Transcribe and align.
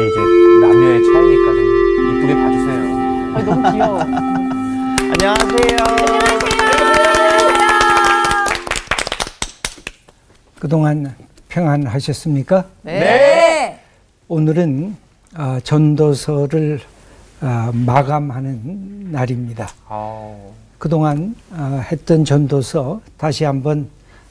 그게 0.00 0.08
이제 0.08 0.20
남녀의 0.60 1.04
차이니까 1.04 1.52
좀 1.52 2.16
이쁘게 2.16 2.34
봐주세요. 2.34 2.80
아, 3.34 3.42
너무 3.44 3.72
귀여워. 3.72 4.00
안녕하세요. 5.12 5.76
그동안 10.58 11.14
평안하셨습니까? 11.50 12.64
네. 12.82 13.80
오늘은 14.28 14.96
아, 15.34 15.60
전도서를 15.62 16.80
아, 17.42 17.70
마감하는 17.74 19.12
날입니다. 19.12 19.68
아우, 19.86 20.52
그동안 20.78 21.34
아, 21.52 21.84
했던 21.92 22.24
전도서 22.24 23.02
다시 23.18 23.44
한번 23.44 23.90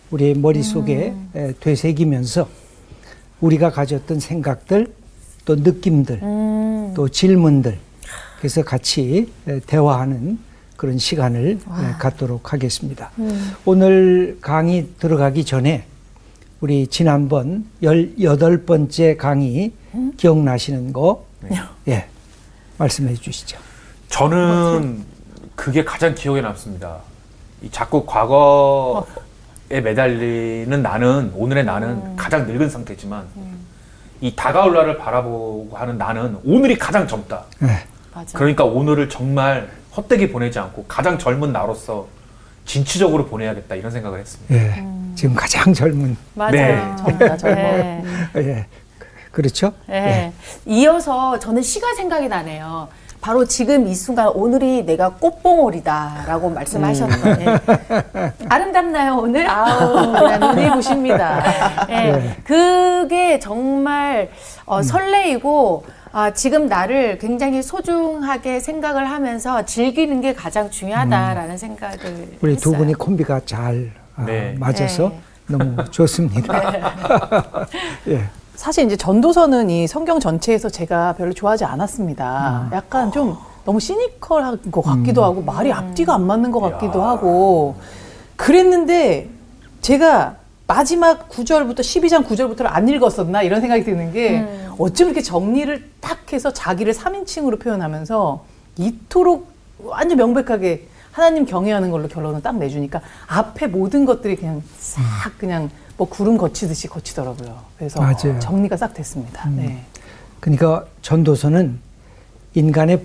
우리 0.10 0.34
머릿속에 0.34 1.14
에, 1.36 1.54
되새기면서 1.60 2.48
우리가 3.42 3.70
가졌던 3.70 4.20
생각들 4.20 4.98
또 5.50 5.56
느낌들 5.56 6.20
또 6.96 7.10
질문들. 7.10 7.80
그래서 8.38 8.64
같이 8.64 9.34
에, 9.48 9.60
대화하는 9.62 10.38
그런 10.78 11.00
시간을 11.00 11.58
에, 11.60 11.92
갖도록 11.98 12.54
하겠습니다. 12.54 13.10
오늘 13.66 14.38
강의 14.42 14.88
들어가기 15.00 15.44
전에 15.46 15.86
우리 16.62 16.86
지난번 16.86 17.66
18번째 17.82 19.18
강의 19.18 19.72
기억나시는 20.18 20.94
거? 20.94 21.26
예. 21.88 22.06
말씀해 22.78 23.16
주시죠. 23.16 23.58
저는 24.10 25.04
그게 25.56 25.84
가장 25.84 26.14
기억에 26.14 26.42
남습니다. 26.42 26.98
이 27.64 27.72
자꾸 27.72 28.06
과거에 28.06 29.02
매달리는 29.84 30.80
나는 30.84 31.32
오늘의 31.34 31.66
나는 31.66 32.16
가장 32.16 32.46
늙은 32.46 32.70
상태지만 32.70 33.26
이 34.22 34.36
다가올 34.36 34.74
날을 34.74 34.98
바라보고 34.98 35.70
하는 35.74 35.98
나는 35.98 36.38
오늘이 36.44 36.78
가장 36.78 37.08
젊다. 37.08 37.44
예. 37.64 37.68
맞아. 38.14 38.38
그러니까 38.38 38.66
오늘을 38.66 39.10
정말 39.10 39.70
헛되게 39.96 40.32
보내지 40.32 40.60
않고 40.60 40.86
가장 40.88 41.18
젊은 41.18 41.52
나로서 41.54 42.08
진취적으로 42.66 43.28
보내야겠다 43.28 43.76
이런 43.76 43.92
생각을 43.92 44.20
했습니다. 44.20 44.56
예. 44.56 44.84
지금 45.16 45.34
가장 45.36 45.74
젊은 45.74 46.16
맞아요. 46.34 46.52
네. 46.52 46.96
젊다, 46.98 47.38
젊어. 47.38 47.56
네. 47.56 48.04
예. 48.36 48.66
그렇죠? 49.32 49.74
네. 49.88 50.34
이어서 50.66 51.40
저는 51.40 51.62
시가 51.62 51.94
생각이 51.96 52.28
나네요. 52.28 52.90
바로 53.22 53.46
지금 53.46 53.88
이 53.88 53.96
순간 53.96 54.30
오늘이 54.30 54.86
내가 54.86 55.10
꽃봉오리다라고 55.10 56.50
말씀하셨는데 56.52 57.60
아름답나요 58.50 59.18
오늘? 59.18 59.50
아우 59.50 60.12
그냥 60.14 60.40
눈이 60.40 60.72
부십니다. 60.72 61.44
예. 61.90 62.12
네. 62.12 62.38
그게 62.44 63.40
정말 63.40 64.30
어, 64.66 64.82
설레이고 64.82 65.86
아, 66.12 66.32
지금 66.32 66.68
나를 66.68 67.20
굉장히 67.20 67.62
소중하게 67.62 68.60
생각을 68.60 69.10
하면서 69.12 69.64
즐기는 69.66 70.22
게 70.22 70.34
가장 70.34 70.72
중요하다라는 70.72 71.58
생각을 71.58 71.98
우리 72.42 72.56
두 72.56 72.70
했어요. 72.70 72.78
분이 72.78 72.94
콤비가 72.96 73.42
잘 73.46 73.92
아, 74.16 74.24
네. 74.24 74.56
맞아서 74.58 75.10
네. 75.10 75.20
너무 75.58 75.84
좋습니다. 75.92 76.74
예. 78.08 78.24
사실 78.60 78.86
이제 78.86 78.98
전도서는 78.98 79.70
이 79.70 79.88
성경 79.88 80.20
전체에서 80.20 80.68
제가 80.68 81.14
별로 81.14 81.32
좋아하지 81.32 81.64
않았습니다. 81.64 82.68
약간 82.74 83.10
좀 83.10 83.38
너무 83.64 83.80
시니컬한 83.80 84.70
것 84.70 84.82
같기도 84.82 85.24
하고 85.24 85.42
말이 85.42 85.72
앞뒤가 85.72 86.14
안 86.14 86.28
맞는 86.28 86.52
것 86.52 86.60
같기도 86.60 87.02
하고 87.02 87.76
그랬는데 88.36 89.30
제가 89.80 90.36
마지막 90.68 91.30
9절부터 91.30 91.80
12장 91.80 92.26
9절부터를 92.26 92.66
안 92.66 92.90
읽었었나 92.90 93.44
이런 93.44 93.62
생각이 93.62 93.86
드는 93.86 94.12
게 94.12 94.46
어쩜 94.78 95.08
이렇게 95.08 95.22
정리를 95.22 95.92
딱 96.02 96.34
해서 96.34 96.52
자기를 96.52 96.92
3인칭으로 96.92 97.62
표현하면서 97.62 98.44
이토록 98.78 99.48
완전 99.86 100.18
명백하게 100.18 100.86
하나님 101.14 101.46
경외하는 101.46 101.92
걸로 101.92 102.10
결론을 102.10 102.42
딱 102.42 102.58
내주니까 102.58 103.00
앞에 103.26 103.68
모든 103.68 104.04
것들이 104.04 104.36
그냥 104.36 104.62
싹 104.78 105.38
그냥 105.38 105.70
뭐 106.00 106.08
구름 106.08 106.38
거치듯이 106.38 106.88
거치더라고요. 106.88 107.60
그래서 107.78 108.00
맞아요. 108.00 108.40
정리가 108.40 108.78
싹 108.78 108.94
됐습니다. 108.94 109.50
네. 109.50 109.84
그러니까 110.40 110.86
전도서는 111.02 111.78
인간의 112.56 113.02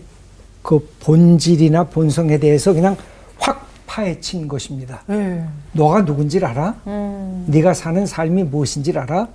그 0.62 0.88
본질이나 1.00 1.84
본성에 1.84 2.38
대해서 2.38 2.72
그냥 2.72 2.96
확 3.36 3.66
파헤친 3.88 4.46
것입니다. 4.46 5.02
네. 5.08 5.44
너가 5.72 6.02
누군지를 6.02 6.46
알아? 6.46 6.76
음. 6.86 7.44
네가 7.48 7.74
사는 7.74 8.06
삶이 8.06 8.44
무엇인지를 8.44 9.02
알아? 9.02 9.26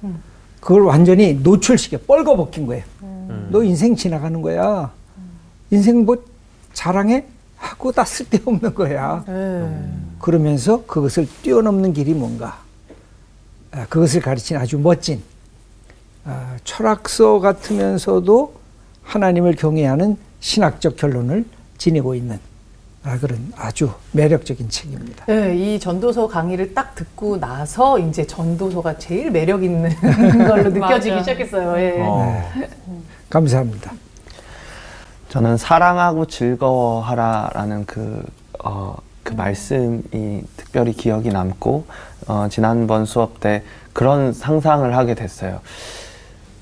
그걸 0.62 0.84
완전히 0.84 1.34
노출시켜 1.34 1.98
뻘거벗긴 2.08 2.66
거예요. 2.66 2.86
너 3.50 3.62
인생 3.62 3.94
지나가는 3.94 4.42
거야. 4.42 4.90
인생 5.70 6.06
뭐 6.06 6.16
자랑해? 6.72 7.26
하고 7.58 7.92
다 7.92 8.06
쓸데없는 8.06 8.74
거야. 8.74 9.22
네. 9.28 9.92
그러면서 10.20 10.86
그것을 10.86 11.28
뛰어넘는 11.44 11.92
길이 11.92 12.14
뭔가 12.14 12.48
아, 12.48 12.69
그것을 13.90 14.22
가르친 14.22 14.58
아주 14.58 14.78
멋진 14.80 15.22
아, 16.26 16.58
철학서 16.64 17.40
같으면서도 17.40 18.54
하나님을 19.04 19.56
경외하는 19.56 20.18
신학적 20.40 20.98
결론을 20.98 21.46
지니고 21.78 22.16
있는 22.16 22.40
아, 23.04 23.18
그런 23.18 23.52
아주 23.56 23.92
매력적인 24.12 24.70
책입니다. 24.70 25.26
네, 25.26 25.56
이 25.56 25.80
전도서 25.80 26.28
강의를 26.28 26.74
딱 26.74 26.94
듣고 26.96 27.38
나서 27.38 27.98
이제 27.98 28.28
전도서가 28.28 28.98
제일 28.98 29.32
매력 29.32 29.64
있는 29.64 29.90
걸로 30.48 30.70
느껴지기. 30.70 31.20
시작했어요. 31.20 31.80
예. 31.80 31.98
어. 32.02 32.52
감사합니다. 33.30 33.94
저는 35.30 35.58
사랑하고 35.58 36.26
즐거워하라라는 36.26 37.86
그, 37.86 38.24
어, 38.64 38.96
그 39.30 39.36
말씀이 39.36 40.42
특별히 40.58 40.92
기억이 40.92 41.30
남고, 41.30 41.86
어, 42.28 42.48
지난번 42.50 43.06
수업 43.06 43.40
때 43.40 43.62
그런 43.94 44.34
상상을 44.34 44.98
하게 44.98 45.14
됐어요. 45.14 45.60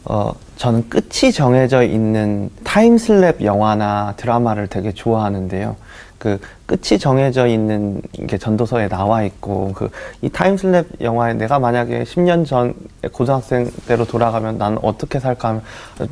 어, 0.04 0.34
저는 0.58 0.90
끝이 0.90 1.32
정해져 1.32 1.82
있는 1.84 2.50
time 2.66 3.04
slip 3.04 3.42
영화나 3.42 4.16
드라마를 4.18 4.68
되게 4.68 4.92
좋아하는데요. 4.92 5.78
그 6.18 6.40
끝이 6.66 7.00
정해져 7.00 7.48
있는 7.48 8.02
게 8.28 8.38
전도서에 8.38 8.90
나와 8.90 9.24
있고 9.24 9.72
그 9.74 9.90
이 10.22 10.30
time 10.30 10.65
slip 10.65 11.00
영화에 11.00 11.36
내가 11.36 11.60
만약에 11.60 12.04
10년 12.04 12.46
전 12.46 12.74
고등학생 13.14 13.70
때로 13.88 14.04
돌아가면 14.04 14.58
나는 14.58 14.80
어떻게 14.82 15.20
살까 15.20 15.48
하면 15.50 15.62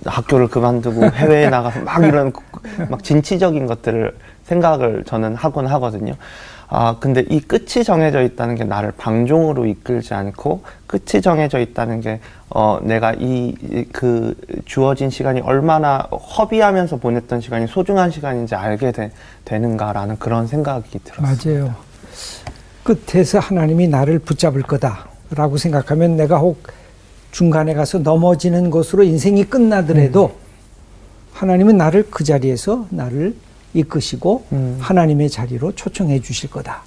학교를 0.05 0.47
그만두고 0.47 1.05
해외에 1.09 1.49
나가서 1.49 1.81
막 1.81 2.03
이런 2.05 2.31
막 2.89 3.03
진취적인 3.03 3.65
것들을 3.65 4.15
생각을 4.45 5.03
저는 5.05 5.35
하곤 5.35 5.67
하거든요. 5.67 6.13
아, 6.67 6.97
근데 6.99 7.23
이 7.29 7.39
끝이 7.39 7.83
정해져 7.83 8.23
있다는 8.23 8.55
게 8.55 8.63
나를 8.63 8.91
방종으로 8.97 9.67
이끌지 9.67 10.15
않고 10.15 10.63
끝이 10.87 11.21
정해져 11.21 11.59
있다는 11.59 12.01
게 12.01 12.19
어, 12.49 12.79
내가 12.81 13.13
이 13.19 13.55
그 13.91 14.35
주어진 14.65 15.09
시간이 15.09 15.41
얼마나 15.41 15.97
허비하면서 15.97 16.97
보냈던 16.97 17.41
시간이 17.41 17.67
소중한 17.67 18.11
시간인지 18.11 18.55
알게 18.55 18.91
되, 18.91 19.11
되는가라는 19.45 20.17
그런 20.19 20.47
생각이 20.47 20.99
들었어요. 21.03 21.63
맞아요. 21.63 21.75
끝에서 22.83 23.39
하나님이 23.39 23.87
나를 23.87 24.19
붙잡을 24.19 24.61
거다라고 24.63 25.57
생각하면 25.57 26.17
내가 26.17 26.37
혹 26.37 26.61
중간에 27.31 27.73
가서 27.73 27.99
넘어지는 27.99 28.69
것으로 28.69 29.03
인생이 29.03 29.45
끝나더라도 29.45 30.35
하나님은 31.33 31.77
나를 31.77 32.07
그 32.09 32.23
자리에서 32.23 32.87
나를 32.89 33.35
이끄시고 33.75 34.45
음. 34.53 34.77
하나님의 34.79 35.29
자리로 35.29 35.73
초청해 35.73 36.21
주실 36.21 36.49
거다. 36.49 36.81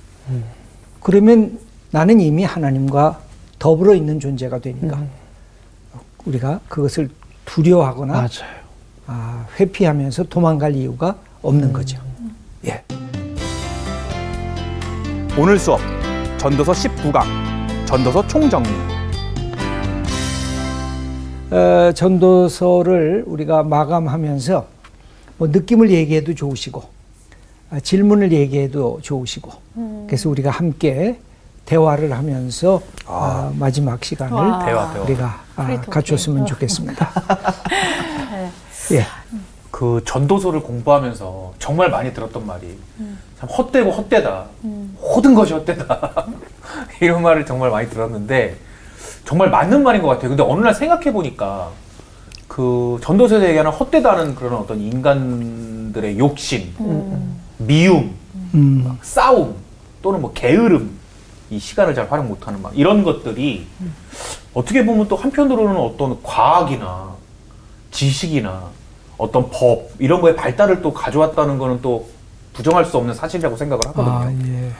그러면 1.02 1.58
나는 1.90 2.20
이미 2.20 2.44
하나님과 2.44 3.20
더불어 3.58 3.94
있는 3.94 4.18
존재가 4.18 4.58
되니까 4.58 5.02
우리가 6.24 6.60
그것을 6.68 7.08
두려워하거나 7.44 8.12
맞아요. 8.12 8.58
아, 9.06 9.46
회피하면서 9.58 10.24
도망갈 10.24 10.74
이유가 10.74 11.16
없는 11.40 11.72
거죠. 11.72 11.98
예. 12.66 12.84
오늘 15.38 15.58
수업 15.58 15.80
전도서 16.38 16.72
19강 16.72 17.22
전도서 17.86 18.26
총정리 18.26 18.68
어, 21.50 21.92
전도서를 21.94 23.24
우리가 23.26 23.62
마감하면서 23.62 24.77
뭐 25.38 25.48
느낌을 25.48 25.90
얘기해도 25.90 26.34
좋으시고 26.34 26.82
아, 27.70 27.80
질문을 27.80 28.32
얘기해도 28.32 28.98
좋으시고 29.02 29.52
그래서 30.06 30.28
우리가 30.28 30.50
함께 30.50 31.18
대화를 31.64 32.12
하면서 32.12 32.82
아, 33.06 33.52
마지막 33.56 34.02
시간을 34.04 34.32
와. 34.32 34.64
대화, 34.64 34.92
대화. 34.92 35.04
우리가 35.04 35.40
아. 35.56 35.80
갖췄으면 35.82 36.46
좋겠습니다. 36.46 37.10
예. 38.92 39.04
그 39.70 40.02
전도서를 40.04 40.60
공부하면서 40.60 41.54
정말 41.58 41.90
많이 41.90 42.12
들었던 42.12 42.44
말이 42.46 42.76
참 43.38 43.48
헛되고 43.48 43.90
헛되다. 43.90 44.46
모든 44.62 45.34
것이 45.34 45.52
헛되다. 45.52 46.26
이런 47.00 47.22
말을 47.22 47.46
정말 47.46 47.70
많이 47.70 47.88
들었는데 47.88 48.56
정말 49.24 49.50
맞는 49.50 49.82
말인 49.82 50.00
것 50.02 50.08
같아요. 50.08 50.30
근데 50.30 50.42
어느 50.42 50.62
날 50.62 50.74
생각해 50.74 51.12
보니까 51.12 51.70
그 52.48 52.98
전도서에서 53.02 53.46
얘기하는 53.46 53.70
헛되다는 53.70 54.34
그런 54.34 54.54
어떤 54.54 54.80
인간들의 54.80 56.18
욕심, 56.18 56.74
미움, 57.58 58.14
음. 58.54 58.84
막 58.86 59.04
싸움 59.04 59.54
또는 60.02 60.20
뭐 60.20 60.32
게으름, 60.32 60.90
이 61.50 61.58
시간을 61.58 61.94
잘 61.94 62.10
활용 62.10 62.28
못하는 62.28 62.60
막 62.60 62.76
이런 62.76 63.04
것들이 63.04 63.66
어떻게 64.54 64.84
보면 64.84 65.08
또 65.08 65.16
한편으로는 65.16 65.76
어떤 65.76 66.22
과학이나 66.22 67.14
지식이나 67.90 68.64
어떤 69.16 69.50
법 69.50 69.90
이런 69.98 70.20
거에 70.20 70.34
발달을 70.34 70.82
또 70.82 70.92
가져왔다는 70.92 71.58
거는 71.58 71.80
또 71.82 72.08
부정할 72.52 72.84
수 72.84 72.96
없는 72.96 73.14
사실이라고 73.14 73.56
생각을 73.56 73.86
하거든요. 73.88 74.14
아, 74.14 74.32
예. 74.32 74.70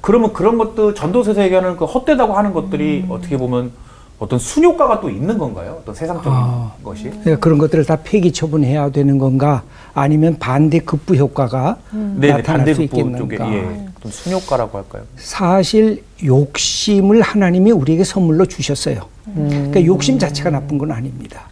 그러면 0.00 0.32
그런 0.32 0.58
것들 0.58 0.94
전도서에서 0.94 1.42
얘기하는 1.42 1.76
그 1.76 1.84
헛되다고 1.84 2.34
하는 2.34 2.52
것들이 2.52 3.06
어떻게 3.08 3.36
보면 3.36 3.72
어떤 4.18 4.38
순효과가 4.38 5.00
또 5.00 5.08
있는 5.10 5.38
건가요? 5.38 5.78
어떤 5.80 5.94
세상적인 5.94 6.32
아. 6.32 6.72
것이? 6.82 7.04
그러니까 7.04 7.36
그런 7.38 7.58
것들을 7.58 7.84
다 7.84 7.96
폐기 8.02 8.32
처분해야 8.32 8.90
되는 8.90 9.16
건가 9.18 9.62
아니면 9.94 10.36
반대 10.38 10.80
급부 10.80 11.14
효과가 11.14 11.76
네, 11.92 12.32
나타날 12.32 12.74
수 12.74 12.80
반대급부 12.88 13.18
쪽에 13.18 13.36
있겠는가. 13.36 13.52
예, 13.54 13.86
어떤 13.96 14.10
순효과라고 14.12 14.78
할까요? 14.78 15.04
사실 15.16 16.02
욕심을 16.24 17.22
하나님이 17.22 17.70
우리에게 17.70 18.02
선물로 18.02 18.46
주셨어요. 18.46 19.02
그러니까 19.34 19.84
욕심 19.84 20.18
자체가 20.18 20.50
나쁜 20.50 20.78
건 20.78 20.90
아닙니다. 20.90 21.42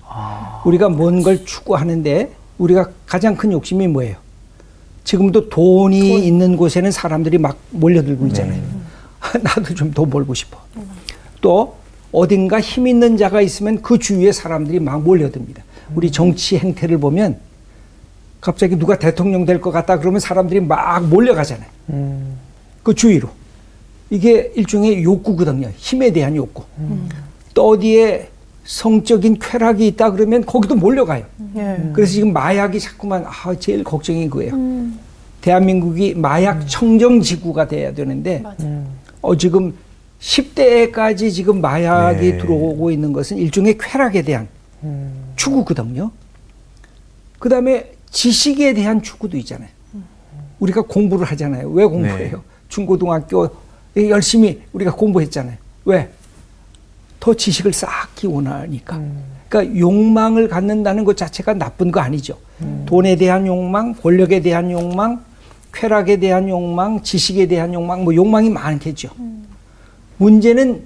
우리가 0.64 0.88
뭔 0.88 1.22
걸 1.22 1.44
추구하는데 1.44 2.32
우리가 2.58 2.88
가장 3.06 3.36
큰 3.36 3.52
욕심이 3.52 3.86
뭐예요? 3.86 4.16
지금도 5.04 5.48
돈이 5.50 6.26
있는 6.26 6.56
곳에는 6.56 6.90
사람들이 6.90 7.38
막 7.38 7.56
몰려들고 7.70 8.26
있잖아요. 8.28 8.60
나도 9.40 9.72
좀 9.74 9.92
돈 9.92 10.10
벌고 10.10 10.34
싶어. 10.34 10.58
또 11.40 11.75
어딘가 12.12 12.60
힘 12.60 12.86
있는 12.86 13.16
자가 13.16 13.40
있으면 13.40 13.82
그 13.82 13.98
주위에 13.98 14.32
사람들이 14.32 14.80
막 14.80 15.02
몰려듭니다. 15.02 15.62
우리 15.94 16.10
정치 16.10 16.58
행태를 16.58 16.98
보면 16.98 17.38
갑자기 18.40 18.76
누가 18.76 18.98
대통령 18.98 19.44
될 19.44 19.60
것 19.60 19.70
같다 19.72 19.98
그러면 19.98 20.20
사람들이 20.20 20.60
막 20.60 21.04
몰려가잖아요. 21.06 21.68
그 22.82 22.94
주위로. 22.94 23.28
이게 24.10 24.52
일종의 24.54 25.02
욕구거든요. 25.02 25.70
힘에 25.76 26.12
대한 26.12 26.36
욕구. 26.36 26.62
또 27.54 27.70
어디에 27.70 28.28
성적인 28.64 29.38
쾌락이 29.40 29.86
있다 29.88 30.10
그러면 30.12 30.44
거기도 30.44 30.74
몰려가요. 30.74 31.24
예. 31.56 31.90
그래서 31.92 32.12
지금 32.12 32.32
마약이 32.32 32.78
자꾸만 32.80 33.24
아 33.26 33.54
제일 33.58 33.82
걱정인 33.84 34.28
거예요. 34.30 34.52
대한민국이 35.40 36.14
마약 36.14 36.66
청정 36.68 37.20
지구가 37.20 37.68
돼야 37.68 37.92
되는데 37.94 38.42
어 39.22 39.36
지금 39.36 39.74
10대까지 40.20 41.32
지금 41.32 41.60
마약이 41.60 42.32
네. 42.32 42.38
들어오고 42.38 42.90
있는 42.90 43.12
것은 43.12 43.36
일종의 43.36 43.78
쾌락에 43.78 44.22
대한 44.22 44.48
추구거든요. 45.36 46.10
그 47.38 47.48
다음에 47.48 47.92
지식에 48.10 48.74
대한 48.74 49.02
추구도 49.02 49.36
있잖아요. 49.38 49.68
우리가 50.58 50.82
공부를 50.82 51.26
하잖아요. 51.26 51.68
왜 51.70 51.84
공부해요? 51.84 52.36
네. 52.36 52.42
중고등학교 52.68 53.48
열심히 53.96 54.62
우리가 54.72 54.94
공부했잖아요. 54.94 55.56
왜? 55.84 56.08
더 57.20 57.34
지식을 57.34 57.72
쌓기 57.72 58.26
원하니까. 58.26 59.00
그러니까 59.48 59.78
욕망을 59.78 60.48
갖는다는 60.48 61.04
것 61.04 61.16
자체가 61.16 61.54
나쁜 61.54 61.90
거 61.92 62.00
아니죠. 62.00 62.38
돈에 62.86 63.16
대한 63.16 63.46
욕망, 63.46 63.94
권력에 63.94 64.40
대한 64.40 64.70
욕망, 64.70 65.24
쾌락에 65.72 66.16
대한 66.16 66.48
욕망, 66.48 67.02
지식에 67.02 67.46
대한 67.46 67.74
욕망, 67.74 68.04
뭐 68.04 68.14
욕망이 68.14 68.48
많겠죠. 68.48 69.10
문제는 70.18 70.82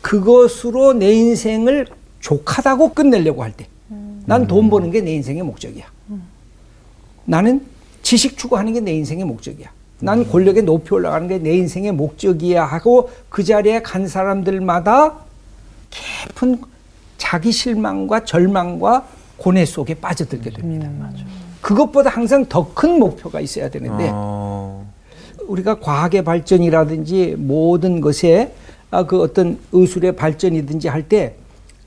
그것으로 0.00 0.92
내 0.94 1.12
인생을 1.12 1.86
족하다고 2.20 2.94
끝내려고 2.94 3.42
할 3.42 3.52
때. 3.52 3.66
난 4.26 4.46
돈 4.46 4.70
버는 4.70 4.90
게 4.90 5.00
내 5.00 5.12
인생의 5.14 5.42
목적이야. 5.42 5.84
나는 7.24 7.62
지식 8.02 8.36
추구하는 8.38 8.72
게 8.72 8.80
내 8.80 8.92
인생의 8.92 9.24
목적이야. 9.24 9.68
난 10.00 10.26
권력에 10.28 10.62
높이 10.62 10.94
올라가는 10.94 11.26
게 11.28 11.38
내 11.38 11.56
인생의 11.56 11.92
목적이야 11.92 12.64
하고 12.64 13.10
그 13.28 13.42
자리에 13.44 13.82
간 13.82 14.06
사람들마다 14.08 15.14
깊은 15.90 16.60
자기 17.18 17.52
실망과 17.52 18.24
절망과 18.24 19.06
고뇌 19.36 19.64
속에 19.64 19.94
빠져들게 19.94 20.50
됩니다. 20.50 20.88
그것보다 21.60 22.08
항상 22.10 22.46
더 22.46 22.72
큰 22.74 22.98
목표가 22.98 23.40
있어야 23.40 23.68
되는데 23.68 24.08
어, 24.12 24.59
우리가 25.50 25.80
과학의 25.80 26.22
발전이라든지 26.24 27.34
모든 27.38 28.00
것에 28.00 28.54
아, 28.90 29.04
그 29.06 29.20
어떤 29.20 29.58
의술의 29.72 30.16
발전이든지 30.16 30.88
할 30.88 31.02
때 31.08 31.34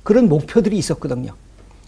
그런 0.04 0.28
목표들이 0.28 0.78
있었거든요. 0.78 1.32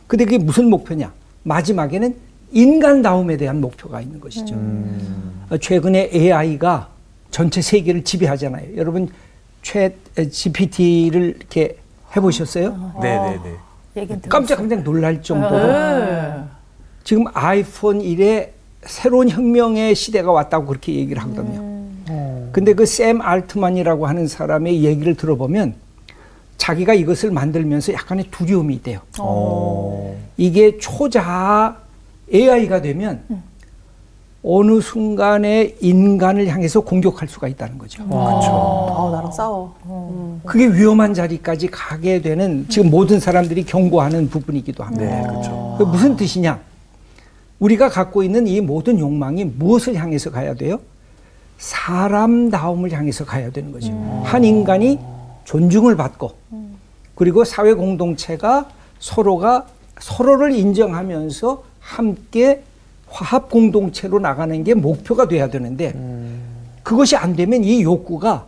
근데 0.08 0.24
그게 0.24 0.38
무슨 0.38 0.70
목표냐? 0.70 1.12
마지막에는 1.44 2.16
인간다움에 2.52 3.36
대한 3.36 3.60
목표가 3.60 4.00
있는 4.00 4.22
것이죠. 4.22 4.56
어, 5.50 5.58
최근에 5.58 6.12
AI가 6.14 6.88
전체 7.30 7.62
세계를 7.62 8.06
지배하잖아요. 8.06 8.78
여러분, 8.78 9.10
최 9.62 9.96
GPT를 10.32 11.36
이렇게 11.40 11.78
해보셨어요? 12.16 12.94
네네네. 13.02 13.56
얘긴 13.98 14.22
들었어요. 14.22 14.30
깜짝깜짝 14.30 14.84
놀랄 14.84 15.22
정도로 15.22 15.58
예. 15.68 16.34
지금 17.04 17.26
아이폰 17.34 18.00
1에 18.00 18.50
새로운 18.86 19.28
혁명의 19.30 19.94
시대가 19.96 20.32
왔다고 20.32 20.68
그렇게 20.68 20.94
얘기를 20.96 21.22
하거든요. 21.24 21.65
근데 22.56 22.74
그 22.74 22.86
샘 22.86 23.20
알트만이라고 23.22 24.08
하는 24.08 24.28
사람의 24.28 24.86
얘기를 24.86 25.14
들어보면 25.16 25.74
자기가 26.56 26.94
이것을 26.94 27.30
만들면서 27.32 27.92
약간의 27.92 28.28
두려움이 28.32 28.76
있대요. 28.76 29.00
어. 29.20 30.16
이게 30.38 30.78
초자아 30.78 31.76
AI가 32.34 32.82
되면 32.82 33.24
어느 34.42 34.80
순간에 34.80 35.76
인간을 35.82 36.48
향해서 36.48 36.80
공격할 36.80 37.28
수가 37.28 37.50
있다는 37.50 37.78
거죠. 37.78 38.04
아, 38.10 39.12
나랑 39.12 39.32
싸워. 39.34 39.76
그게 40.46 40.68
위험한 40.68 41.14
자리까지 41.14 41.68
가게 41.68 42.22
되는 42.22 42.66
지금 42.70 42.90
모든 42.90 43.20
사람들이 43.20 43.66
경고하는 43.66 44.30
부분이기도 44.30 44.82
합니다. 44.82 45.04
네, 45.06 45.28
그렇죠. 45.28 45.76
그 45.78 45.84
무슨 45.84 46.16
뜻이냐? 46.16 46.58
우리가 47.60 47.90
갖고 47.90 48.24
있는 48.24 48.48
이 48.48 48.62
모든 48.62 48.98
욕망이 48.98 49.44
무엇을 49.44 49.96
향해서 49.96 50.32
가야 50.32 50.54
돼요? 50.54 50.80
사람다움을 51.58 52.92
향해서 52.92 53.26
가야 53.26 53.50
되는 53.52 53.72
거죠. 53.72 53.92
한 54.26 54.44
인간이 54.44 55.00
존중을 55.46 55.96
받고 55.96 56.32
그리고 57.16 57.44
사회 57.44 57.74
공동체가 57.74 58.70
서로가 59.00 59.68
서로를 60.00 60.52
인정하면서 60.54 61.64
함께 61.80 62.64
화합 63.08 63.50
공동체로 63.50 64.20
나가는 64.20 64.64
게 64.64 64.74
목표가 64.74 65.28
돼야 65.28 65.50
되는데 65.50 65.94
그것이 66.84 67.16
안 67.16 67.36
되면 67.36 67.64
이 67.64 67.82
욕구가 67.84 68.46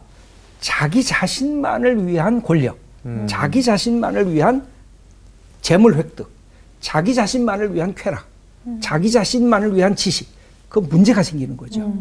자기 0.60 1.04
자신만을 1.04 2.08
위한 2.08 2.42
권력, 2.42 2.78
자기 3.28 3.64
자신만을 3.64 4.34
위한 4.34 4.66
재물 5.62 5.96
획득, 5.96 6.30
자기 6.82 7.14
자신만을 7.16 7.74
위한 7.74 7.94
쾌락, 7.96 8.26
자기 8.82 9.10
자신만을 9.12 9.76
위한 9.76 9.96
지식, 9.96 10.28
그 10.68 10.80
문제가 10.80 11.24
생기는 11.24 11.56
거죠. 11.56 11.94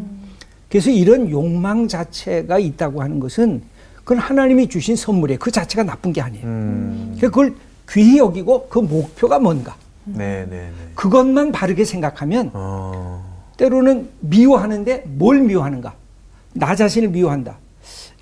그래서 0.68 0.90
이런 0.90 1.30
욕망 1.30 1.86
자체가 1.88 2.58
있다고 2.58 3.02
하는 3.02 3.20
것은 3.20 3.62
그건 3.96 4.18
하나님이 4.18 4.68
주신 4.68 4.96
선물이에요. 4.96 5.38
그 5.38 5.50
자체가 5.50 5.84
나쁜 5.84 6.12
게 6.12 6.20
아니에요. 6.20 6.44
음. 6.46 7.14
그래서 7.16 7.28
그걸 7.28 7.54
귀히 7.90 8.18
여기고 8.18 8.68
그 8.68 8.78
목표가 8.80 9.38
뭔가 9.38 9.76
네 10.04 10.46
네 10.48 10.56
네. 10.56 10.70
그것만 10.94 11.52
바르게 11.52 11.84
생각하면 11.84 12.50
어. 12.54 13.24
때로는 13.56 14.08
미워하는데 14.20 15.04
뭘 15.06 15.40
미워하는가? 15.40 15.94
나 16.54 16.74
자신을 16.74 17.08
미워한다. 17.08 17.58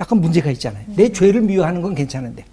약간 0.00 0.20
문제가 0.20 0.50
있잖아요. 0.52 0.84
내 0.96 1.10
죄를 1.12 1.40
미워하는 1.42 1.82
건 1.82 1.94
괜찮은데. 1.94 2.44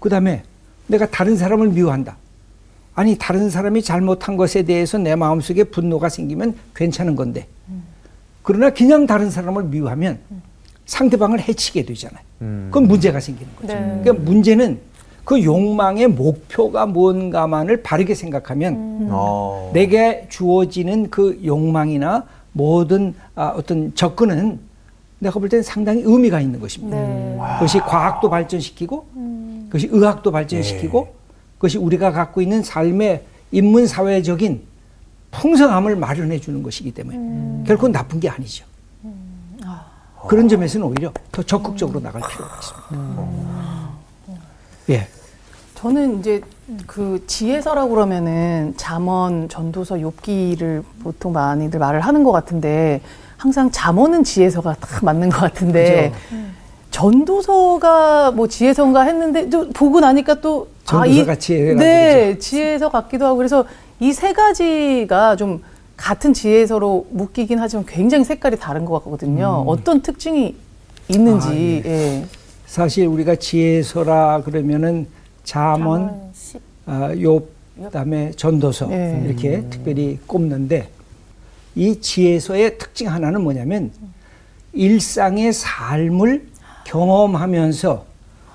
그 0.00 0.08
다음에 0.08 0.42
내가 0.86 1.08
다른 1.08 1.36
사람을 1.36 1.68
미워한다. 1.68 2.16
아니, 2.94 3.16
다른 3.18 3.48
사람이 3.50 3.82
잘못한 3.82 4.36
것에 4.36 4.62
대해서 4.62 4.98
내 4.98 5.16
마음속에 5.16 5.64
분노가 5.64 6.08
생기면 6.08 6.54
괜찮은 6.76 7.16
건데. 7.16 7.46
그러나 8.44 8.70
그냥 8.70 9.06
다른 9.06 9.30
사람을 9.30 9.64
미워하면 9.64 10.18
상대방을 10.84 11.40
해치게 11.40 11.86
되잖아요. 11.86 12.22
음. 12.42 12.68
그건 12.70 12.86
문제가 12.86 13.18
생기는 13.18 13.50
거죠. 13.56 13.72
네. 13.72 14.00
그러니까 14.02 14.12
문제는 14.22 14.78
그 15.24 15.42
욕망의 15.42 16.08
목표가 16.08 16.84
뭔가만을 16.84 17.82
바르게 17.82 18.14
생각하면 18.14 19.08
어. 19.10 19.70
내게 19.72 20.26
주어지는 20.28 21.08
그 21.08 21.40
욕망이나 21.42 22.26
모든 22.52 23.14
아, 23.34 23.54
어떤 23.56 23.94
접근은 23.94 24.60
내가 25.20 25.40
볼 25.40 25.48
때는 25.48 25.62
상당히 25.62 26.02
의미가 26.04 26.42
있는 26.42 26.60
것입니다. 26.60 26.98
네. 26.98 27.38
그것이 27.54 27.78
과학도 27.78 28.28
발전시키고, 28.28 29.06
그것이 29.68 29.88
의학도 29.90 30.30
발전시키고, 30.30 31.14
그것이 31.56 31.78
우리가 31.78 32.12
갖고 32.12 32.42
있는 32.42 32.62
삶의 32.62 33.22
인문 33.50 33.86
사회적인 33.86 34.60
풍성함을 35.34 35.96
마련해 35.96 36.40
주는 36.40 36.62
것이기 36.62 36.92
때문에 36.92 37.64
결코 37.66 37.88
나쁜 37.88 38.20
게 38.20 38.28
아니죠. 38.28 38.64
그런 40.28 40.48
점에서는 40.48 40.86
오히려 40.86 41.12
더 41.30 41.42
적극적으로 41.42 42.00
나갈 42.00 42.22
필요가 42.22 42.56
있습니다. 42.56 43.24
예. 44.90 45.08
저는 45.74 46.20
이제 46.20 46.40
그 46.86 47.22
지혜서라고 47.26 47.90
그러면은 47.90 48.72
잠언, 48.78 49.50
전도서, 49.50 49.96
욥기를 49.96 50.82
보통 51.02 51.32
많이들 51.32 51.78
말을 51.78 52.00
하는 52.00 52.24
것 52.24 52.32
같은데 52.32 53.02
항상 53.36 53.70
잠언은 53.70 54.24
지혜서가 54.24 54.76
딱 54.80 55.04
맞는 55.04 55.28
것 55.28 55.40
같은데 55.40 56.14
전도서가 56.90 58.30
뭐 58.30 58.46
지혜서인가 58.46 59.02
했는데 59.02 59.50
또 59.50 59.68
보고 59.70 60.00
나니까 60.00 60.40
또 60.40 60.68
전도서가 60.84 61.34
지혜가 61.34 61.80
네 61.80 62.38
지혜서 62.38 62.88
같기도 62.88 63.26
하고 63.26 63.36
그래서 63.36 63.66
이 64.00 64.12
세 64.12 64.32
가지가 64.32 65.36
좀 65.36 65.62
같은 65.96 66.32
지혜서로 66.34 67.06
묶이긴 67.10 67.58
하지만 67.58 67.86
굉장히 67.86 68.24
색깔이 68.24 68.56
다른 68.58 68.84
것 68.84 69.04
같거든요. 69.04 69.64
어떤 69.66 70.00
특징이 70.02 70.56
있는지 71.08 71.48
아, 71.48 71.54
예. 71.54 71.82
예. 71.86 72.26
사실 72.66 73.06
우리가 73.06 73.36
지혜서라 73.36 74.42
그러면은 74.44 75.06
잠언, 75.44 76.30
십. 76.34 76.60
아, 76.86 77.10
욥, 77.10 77.44
그다음에 77.84 78.32
전도서 78.32 78.86
네. 78.88 79.22
이렇게 79.26 79.64
특별히 79.70 80.18
꼽는데 80.26 80.88
이 81.76 82.00
지혜서의 82.00 82.78
특징 82.78 83.08
하나는 83.10 83.42
뭐냐면 83.42 83.92
일상의 84.72 85.52
삶을 85.52 86.48
경험하면서 86.84 88.04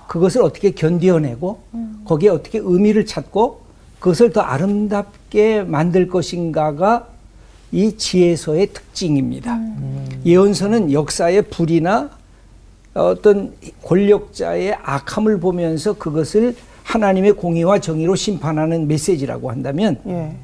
그것을 0.08 0.41
어떻게 0.41 0.72
견뎌내고 0.72 1.60
거기에 2.05 2.29
어떻게 2.29 2.60
의미를 2.62 3.05
찾고 3.05 3.62
그것을 4.00 4.32
더 4.32 4.41
아름답게 4.41 5.63
만들 5.63 6.08
것인가가 6.08 7.08
이 7.72 7.96
지혜서의 7.98 8.68
특징입니다. 8.74 9.60
예언서는 10.25 10.91
역사의 10.91 11.44
불이나 11.44 12.10
어떤 12.94 13.53
권력자의 13.84 14.75
악함을 14.82 15.39
보면서 15.39 15.94
그것을 15.94 16.56
하나님의 16.84 17.34
공의와 17.34 17.79
정의로 17.79 18.15
심판하는 18.15 18.88
메시지라고 18.88 19.51
한다면 19.51 20.00
예. 20.08 20.36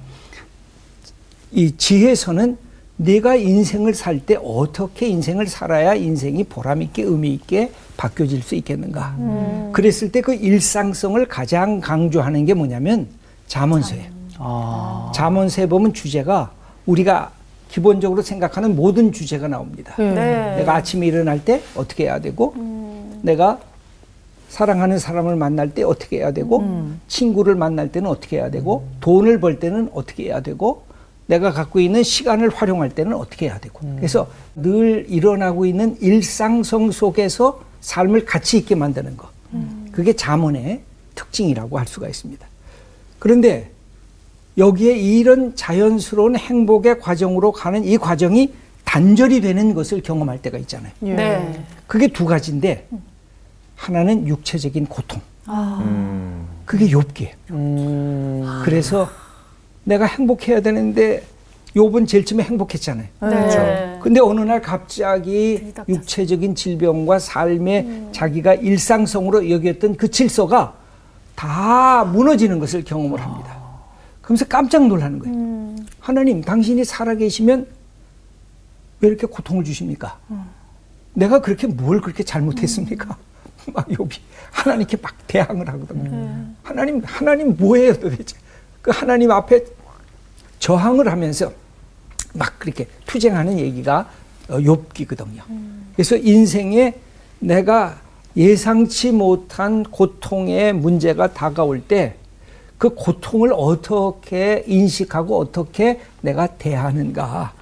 이 1.51 1.75
지혜서는 1.75 2.57
내가 2.97 3.35
인생을 3.35 3.93
살 3.93 4.19
때 4.19 4.38
어떻게 4.41 5.07
인생을 5.07 5.47
살아야 5.47 5.95
인생이 5.95 6.43
보람 6.45 6.81
있게 6.83 7.01
의미 7.03 7.33
있게 7.33 7.71
바뀌어질 7.97 8.41
수 8.43 8.55
있겠는가. 8.55 9.15
그랬을 9.74 10.12
때 10.12 10.21
그 10.21 10.33
일상성을 10.35 11.25
가장 11.25 11.81
강조하는 11.81 12.45
게 12.45 12.53
뭐냐면 12.53 13.07
잠언서예요. 13.47 14.11
아. 14.37 15.11
잠언서에 15.15 15.67
보면 15.67 15.93
주제가 15.93 16.51
우리가 16.85 17.31
기본적으로 17.69 18.21
생각하는 18.21 18.75
모든 18.75 19.11
주제가 19.11 19.47
나옵니다. 19.47 19.95
예. 19.99 20.03
네. 20.03 20.55
내가 20.57 20.75
아침에 20.75 21.07
일어날 21.07 21.43
때 21.43 21.61
어떻게 21.75 22.05
해야 22.05 22.19
되고 22.19 22.53
내가 23.21 23.59
사랑하는 24.49 24.99
사람을 24.99 25.35
만날 25.35 25.71
때 25.71 25.83
어떻게 25.83 26.17
해야 26.19 26.31
되고 26.31 26.63
친구를 27.07 27.55
만날 27.55 27.91
때는 27.91 28.09
어떻게 28.09 28.37
해야 28.37 28.49
되고 28.49 28.87
돈을 29.01 29.39
벌 29.39 29.59
때는 29.59 29.89
어떻게 29.93 30.25
해야 30.25 30.39
되고 30.39 30.83
내가 31.25 31.51
갖고 31.51 31.79
있는 31.79 32.03
시간을 32.03 32.49
활용할 32.49 32.89
때는 32.89 33.13
어떻게 33.15 33.47
해야 33.47 33.57
되고 33.59 33.79
그래서 33.95 34.27
늘 34.55 35.05
일어나고 35.09 35.65
있는 35.65 35.97
일상성 35.99 36.91
속에서 36.91 37.61
삶을 37.81 38.25
가치 38.25 38.57
있게 38.59 38.75
만드는 38.75 39.17
거 39.17 39.27
그게 39.91 40.13
잠언의 40.13 40.81
특징이라고 41.15 41.77
할 41.79 41.87
수가 41.87 42.07
있습니다. 42.07 42.47
그런데 43.19 43.72
여기에 44.57 44.98
이런 44.98 45.55
자연스러운 45.55 46.36
행복의 46.36 47.00
과정으로 47.00 47.51
가는 47.51 47.84
이 47.84 47.98
과정이 47.98 48.53
단절이 48.86 49.41
되는 49.41 49.74
것을 49.74 50.01
경험할 50.01 50.41
때가 50.41 50.57
있잖아요. 50.60 50.91
예. 51.03 51.13
네. 51.13 51.65
그게 51.88 52.07
두 52.07 52.25
가지인데 52.25 52.88
하나는 53.75 54.27
육체적인 54.27 54.86
고통. 54.86 55.19
음. 55.48 56.48
그게 56.65 56.88
욥기예요. 56.88 57.34
음. 57.51 58.62
그래서 58.63 59.10
내가 59.84 60.05
행복해야 60.05 60.62
되는데 60.62 61.24
욥은 61.75 62.07
제일 62.07 62.24
처음에 62.25 62.43
행복했잖아요. 62.43 63.07
네. 63.22 64.00
근데 64.01 64.22
어느 64.22 64.39
날 64.41 64.62
갑자기. 64.62 65.74
육체적인 65.89 66.55
질병과 66.55 67.19
삶의 67.19 68.07
자기가 68.13 68.53
일상성으로 68.55 69.50
여겼던 69.50 69.98
그 69.98 70.10
질서가 70.10 70.74
다 71.35 72.05
무너지는 72.05 72.59
것을 72.59 72.83
경험을 72.83 73.19
합니다. 73.21 73.57
그러면서 74.21 74.45
깜짝 74.45 74.87
놀라는 74.87 75.19
거예요. 75.19 75.75
하나님, 75.99 76.41
당신이 76.41 76.83
살아계시면 76.85 77.67
왜 79.01 79.09
이렇게 79.09 79.27
고통을 79.27 79.63
주십니까? 79.63 80.17
내가 81.13 81.41
그렇게 81.41 81.67
뭘 81.67 82.01
그렇게 82.01 82.23
잘못했습니까? 82.23 83.17
막 83.73 83.87
욥이 83.87 84.19
하나님께 84.51 84.97
막 85.01 85.15
대항을 85.27 85.67
하거든요. 85.67 86.45
하나님, 86.63 87.01
하나님 87.03 87.55
뭐예요 87.57 87.93
도대체? 87.99 88.37
그 88.81 88.91
하나님 88.91 89.31
앞에 89.31 89.63
저항을 90.59 91.11
하면서 91.11 91.51
막 92.33 92.57
그렇게 92.59 92.87
투쟁하는 93.05 93.59
얘기가 93.59 94.09
어, 94.49 94.57
욥기거든요. 94.57 95.41
그래서 95.93 96.15
인생에 96.17 96.93
내가 97.39 97.99
예상치 98.37 99.11
못한 99.11 99.83
고통의 99.83 100.73
문제가 100.73 101.33
다가올 101.33 101.81
때 101.81 102.15
그 102.77 102.89
고통을 102.89 103.53
어떻게 103.53 104.63
인식하고 104.67 105.39
어떻게 105.39 106.01
내가 106.21 106.47
대하는가. 106.47 107.53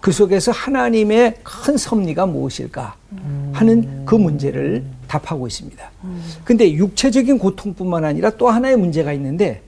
그 0.00 0.12
속에서 0.12 0.50
하나님의 0.50 1.36
큰 1.42 1.76
섭리가 1.76 2.26
무엇일까 2.26 2.94
하는 3.52 4.04
그 4.04 4.14
문제를 4.14 4.84
답하고 5.06 5.46
있습니다. 5.46 5.90
근데 6.44 6.72
육체적인 6.72 7.38
고통뿐만 7.38 8.04
아니라 8.04 8.30
또 8.30 8.48
하나의 8.48 8.76
문제가 8.76 9.12
있는데 9.12 9.62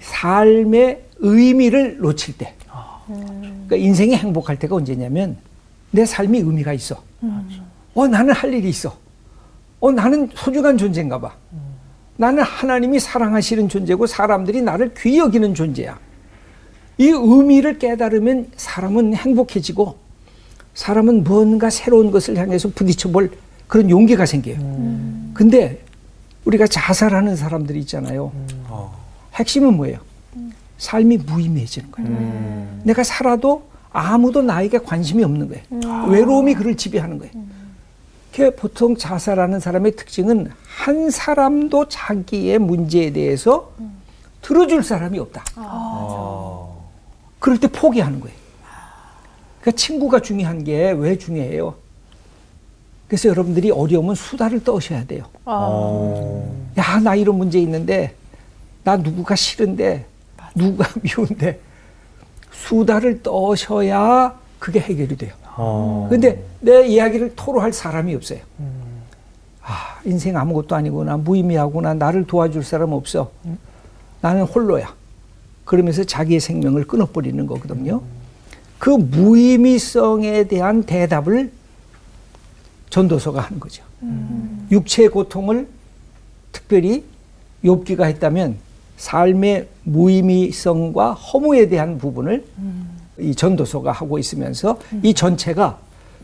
삶의 0.00 1.02
의미를 1.18 1.98
놓칠 1.98 2.36
때. 2.36 2.54
그러니까 3.06 3.76
인생이 3.76 4.14
행복할 4.14 4.58
때가 4.58 4.76
언제냐면 4.76 5.36
내 5.90 6.04
삶이 6.06 6.38
의미가 6.38 6.72
있어. 6.74 7.02
어, 7.94 8.06
나는 8.06 8.32
할 8.32 8.52
일이 8.54 8.68
있어. 8.68 8.96
어, 9.82 9.90
나는 9.90 10.28
소중한 10.34 10.78
존재인가 10.78 11.20
봐. 11.20 11.32
나는 12.16 12.42
하나님이 12.44 13.00
사랑하시는 13.00 13.68
존재고 13.68 14.06
사람들이 14.06 14.62
나를 14.62 14.94
귀히 14.96 15.18
여기는 15.18 15.54
존재야. 15.54 15.98
이 16.98 17.06
의미를 17.08 17.78
깨달으면 17.80 18.46
사람은 18.56 19.14
행복해지고 19.16 19.96
사람은 20.74 21.24
뭔가 21.24 21.68
새로운 21.68 22.12
것을 22.12 22.36
향해서 22.36 22.68
부딪혀 22.76 23.10
볼 23.10 23.32
그런 23.66 23.90
용기가 23.90 24.24
생겨요. 24.24 24.56
근데 25.34 25.82
우리가 26.44 26.68
자살하는 26.68 27.34
사람들이 27.34 27.80
있잖아요. 27.80 28.30
핵심은 29.34 29.74
뭐예요? 29.76 29.98
삶이 30.78 31.16
무의미해지는 31.18 31.90
거예요. 31.90 32.10
내가 32.84 33.02
살아도 33.02 33.64
아무도 33.90 34.42
나에게 34.42 34.78
관심이 34.78 35.24
없는 35.24 35.48
거예요. 35.48 35.64
외로움이 36.08 36.54
그를 36.54 36.76
지배하는 36.76 37.18
거예요. 37.18 37.32
그 38.34 38.54
보통 38.54 38.96
자살하는 38.96 39.60
사람의 39.60 39.96
특징은 39.96 40.50
한 40.66 41.10
사람도 41.10 41.88
자기의 41.88 42.58
문제에 42.58 43.12
대해서 43.12 43.72
들어줄 44.40 44.82
사람이 44.82 45.18
없다. 45.18 45.44
어. 45.56 46.90
그럴 47.38 47.58
때 47.58 47.68
포기하는 47.68 48.20
거예요. 48.20 48.36
그러니까 49.60 49.76
친구가 49.76 50.20
중요한 50.20 50.64
게 50.64 50.92
왜 50.92 51.16
중요해요? 51.18 51.74
그래서 53.06 53.28
여러분들이 53.28 53.70
어려우면 53.70 54.14
수다를 54.14 54.64
떠셔야 54.64 55.04
돼요. 55.06 55.24
어. 55.44 56.70
야, 56.78 56.98
나 57.00 57.14
이런 57.14 57.36
문제 57.36 57.58
있는데, 57.60 58.14
나 58.82 58.96
누구가 58.96 59.36
싫은데, 59.36 60.06
누가 60.54 60.88
미운데, 61.02 61.60
수다를 62.50 63.22
떠셔야 63.22 64.34
그게 64.58 64.80
해결이 64.80 65.16
돼요. 65.18 65.34
어. 65.62 66.08
근데 66.10 66.42
내 66.60 66.86
이야기를 66.86 67.34
토로할 67.36 67.72
사람이 67.72 68.14
없어요. 68.16 68.40
아, 69.62 70.00
인생 70.04 70.36
아무것도 70.36 70.74
아니구나. 70.74 71.16
무의미하구나. 71.16 71.94
나를 71.94 72.26
도와줄 72.26 72.64
사람 72.64 72.92
없어. 72.92 73.30
나는 74.20 74.42
홀로야. 74.42 74.92
그러면서 75.64 76.02
자기의 76.02 76.40
생명을 76.40 76.86
끊어버리는 76.88 77.46
거거든요. 77.46 78.02
그 78.78 78.90
무의미성에 78.90 80.44
대한 80.44 80.82
대답을 80.82 81.52
전도서가 82.90 83.40
하는 83.40 83.60
거죠. 83.60 83.84
육체의 84.72 85.08
고통을 85.10 85.68
특별히 86.50 87.04
욥기가 87.64 88.02
했다면 88.04 88.56
삶의 88.96 89.68
무의미성과 89.84 91.12
허무에 91.14 91.68
대한 91.68 91.98
부분을 91.98 92.44
이 93.18 93.34
전도서가 93.34 93.92
하고 93.92 94.18
있으면서 94.18 94.78
이 95.02 95.14
전체가 95.14 95.78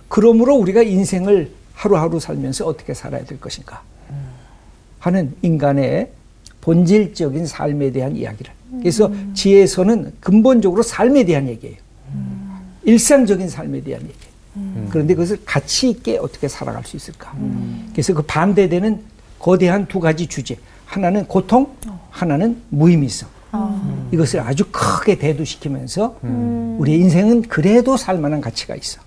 그러므로 0.09 0.55
우리가 0.57 0.83
인생을 0.83 1.53
하루하루 1.75 2.19
살면서 2.19 2.67
어떻게 2.67 2.95
살아야 2.95 3.25
될 3.25 3.41
것인가 3.41 3.83
하는 4.99 5.35
인간의 5.43 6.11
본질적인 6.61 7.47
삶에 7.47 7.93
대한 7.93 8.17
이야기를. 8.17 8.53
그래서 8.81 9.11
지혜서는 9.35 10.13
근본적으로 10.21 10.83
삶에 10.83 11.25
대한 11.25 11.49
얘기예요. 11.49 11.77
일상적인 12.85 13.49
삶에 13.49 13.83
대한 13.83 14.03
얘기예요. 14.03 14.89
그런데 14.91 15.15
그것을 15.15 15.39
가치 15.45 15.91
있게 15.91 16.19
어떻게 16.19 16.49
살아갈 16.49 16.85
수 16.85 16.97
있을까. 16.97 17.35
그래서 17.93 18.13
그 18.13 18.23
반대되는 18.23 19.01
거대한 19.39 19.87
두 19.87 20.01
가지 20.01 20.27
주제. 20.27 20.59
하나는 20.85 21.27
고통, 21.27 21.75
하나는 22.11 22.61
무의미성. 22.71 23.29
이것을 24.13 24.41
아주 24.41 24.65
크게 24.71 25.19
대두시키면서 25.19 26.17
우리의 26.79 26.99
인생은 27.01 27.43
그래도 27.43 27.97
살 27.97 28.19
만한 28.19 28.41
가치가 28.41 28.75
있어. 28.75 29.01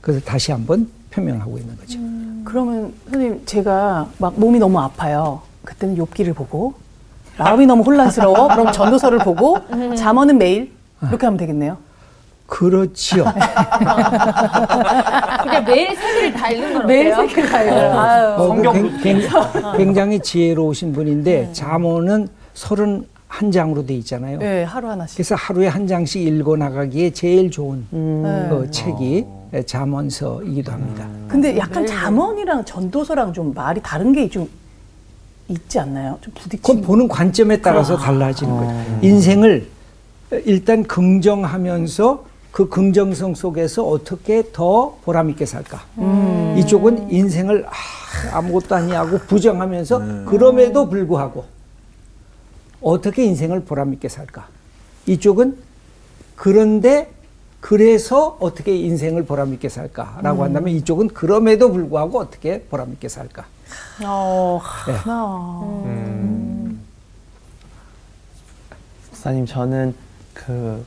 그래서 0.00 0.20
다시 0.24 0.52
한번 0.52 0.88
표명하고 1.10 1.58
있는 1.58 1.76
거죠. 1.76 1.98
그러면 2.44 2.92
선생님 3.10 3.42
제가 3.46 4.08
막 4.18 4.34
몸이 4.38 4.58
너무 4.58 4.78
아파요. 4.80 5.42
그때는 5.64 5.96
욥기를 5.96 6.34
보고 6.34 6.74
마음이 7.38 7.66
너무 7.66 7.82
혼란스러워. 7.82 8.48
그럼 8.48 8.72
전도서를 8.72 9.18
보고 9.18 9.58
잠언은 9.96 10.38
매일 10.38 10.72
이렇게 11.02 11.26
하면 11.26 11.36
되겠네요. 11.36 11.76
그렇지요. 12.46 13.24
그냥 15.42 15.64
매일 15.64 15.94
세계를 15.96 16.32
다 16.32 16.50
읽는 16.50 16.74
건 16.74 16.86
매일? 16.86 17.14
세계를 17.14 17.48
다 17.50 17.62
읽어요. 17.62 18.34
어, 18.38 18.72
굉- 18.72 18.98
굉- 19.02 19.20
굉장히 19.76 20.18
지혜로우신 20.20 20.92
분인데 20.92 21.50
잠 21.52 21.84
언은 22.68 23.06
31장으로 23.28 23.86
돼 23.86 23.94
있잖아요. 23.96 24.38
네, 24.38 24.64
하루 24.64 24.88
하나씩. 24.90 25.16
그래서 25.16 25.34
하루에 25.36 25.68
한 25.68 25.86
장씩 25.86 26.22
읽어 26.26 26.56
나가기에 26.56 27.10
제일 27.10 27.50
좋은 27.50 27.86
네. 27.90 28.46
그 28.50 28.68
책이 28.70 29.24
잠언서이기도 29.66 30.72
합니다. 30.72 31.06
근데 31.28 31.56
약간 31.56 31.86
잠언이랑 31.86 32.64
전도서랑 32.64 33.32
좀 33.32 33.52
말이 33.54 33.80
다른 33.82 34.12
게 34.12 34.28
좀 34.28 34.48
있지 35.48 35.80
않나요? 35.80 36.16
좀 36.20 36.32
그건 36.32 36.42
부딪히는. 36.50 36.82
보는 36.82 37.08
관점에 37.08 37.60
따라서 37.60 37.96
달라지는 37.96 38.56
거예요. 38.56 38.98
인생을 39.02 39.66
일단 40.44 40.84
긍정하면서 40.84 42.24
그 42.52 42.68
긍정성 42.68 43.34
속에서 43.34 43.84
어떻게 43.84 44.44
더 44.52 44.96
보람있게 45.04 45.46
살까. 45.46 45.80
이쪽은 46.56 47.10
인생을 47.10 47.66
아, 47.66 48.36
아무것도 48.36 48.74
아니하고 48.76 49.18
부정하면서 49.26 50.24
그럼에도 50.26 50.88
불구하고 50.88 51.44
어떻게 52.82 53.24
인생을 53.24 53.64
보람있게 53.64 54.08
살까. 54.08 54.48
이쪽은 55.06 55.56
그런데 56.36 57.10
그래서 57.60 58.38
어떻게 58.40 58.74
인생을 58.74 59.24
보람있게 59.24 59.68
살까라고 59.68 60.44
한다면 60.44 60.72
이쪽은 60.74 61.08
그럼에도 61.08 61.70
불구하고 61.70 62.18
어떻게 62.18 62.62
보람있게 62.62 63.08
살까. 63.08 63.44
어, 64.04 64.60
네. 64.86 64.92
하나. 64.94 65.60
목사님 69.10 69.44
저는 69.44 69.94
그 70.32 70.82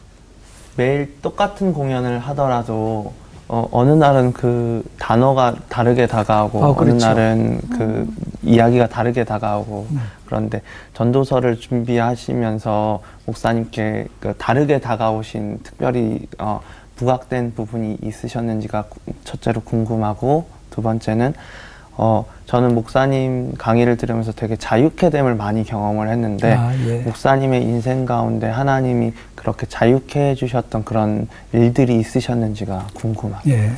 매일 0.75 1.21
똑같은 1.21 1.71
공연을 1.71 2.17
하더라도 2.17 3.13
어, 3.47 3.67
어느 3.71 3.91
날은 3.91 4.33
그 4.33 4.83
단어가 4.97 5.55
다르게 5.69 6.07
다가오고 6.07 6.59
어, 6.59 6.69
어, 6.69 6.73
느 6.73 6.79
그렇죠. 6.79 7.05
날은 7.05 7.61
그 7.69 8.07
이야기가 8.41 8.87
다르게 8.87 9.23
다가오고 9.23 9.87
그런데 10.33 10.61
전도서를 10.95 11.59
준비하시면서 11.59 13.01
목사님께 13.25 14.07
그 14.19 14.33
다르게 14.39 14.79
다가오신 14.79 15.59
특별히 15.61 16.25
어, 16.39 16.59
부각된 16.95 17.53
부분이 17.53 17.99
있으셨는지가 18.01 18.85
구- 18.89 18.99
첫째로 19.25 19.61
궁금하고 19.61 20.45
두 20.71 20.81
번째는 20.81 21.35
어, 21.97 22.25
저는 22.47 22.73
목사님 22.73 23.53
강의를 23.59 23.97
들으면서 23.97 24.31
되게 24.31 24.55
자유케됨을 24.55 25.35
많이 25.35 25.63
경험을 25.63 26.09
했는데 26.09 26.53
아, 26.53 26.73
예. 26.87 27.01
목사님의 27.01 27.61
인생 27.61 28.05
가운데 28.05 28.47
하나님이 28.47 29.13
그렇게 29.35 29.67
자유케 29.67 30.31
해주셨던 30.31 30.83
그런 30.85 31.27
일들이 31.51 31.99
있으셨는지가 31.99 32.87
궁금합니다. 32.95 33.51
예. 33.55 33.69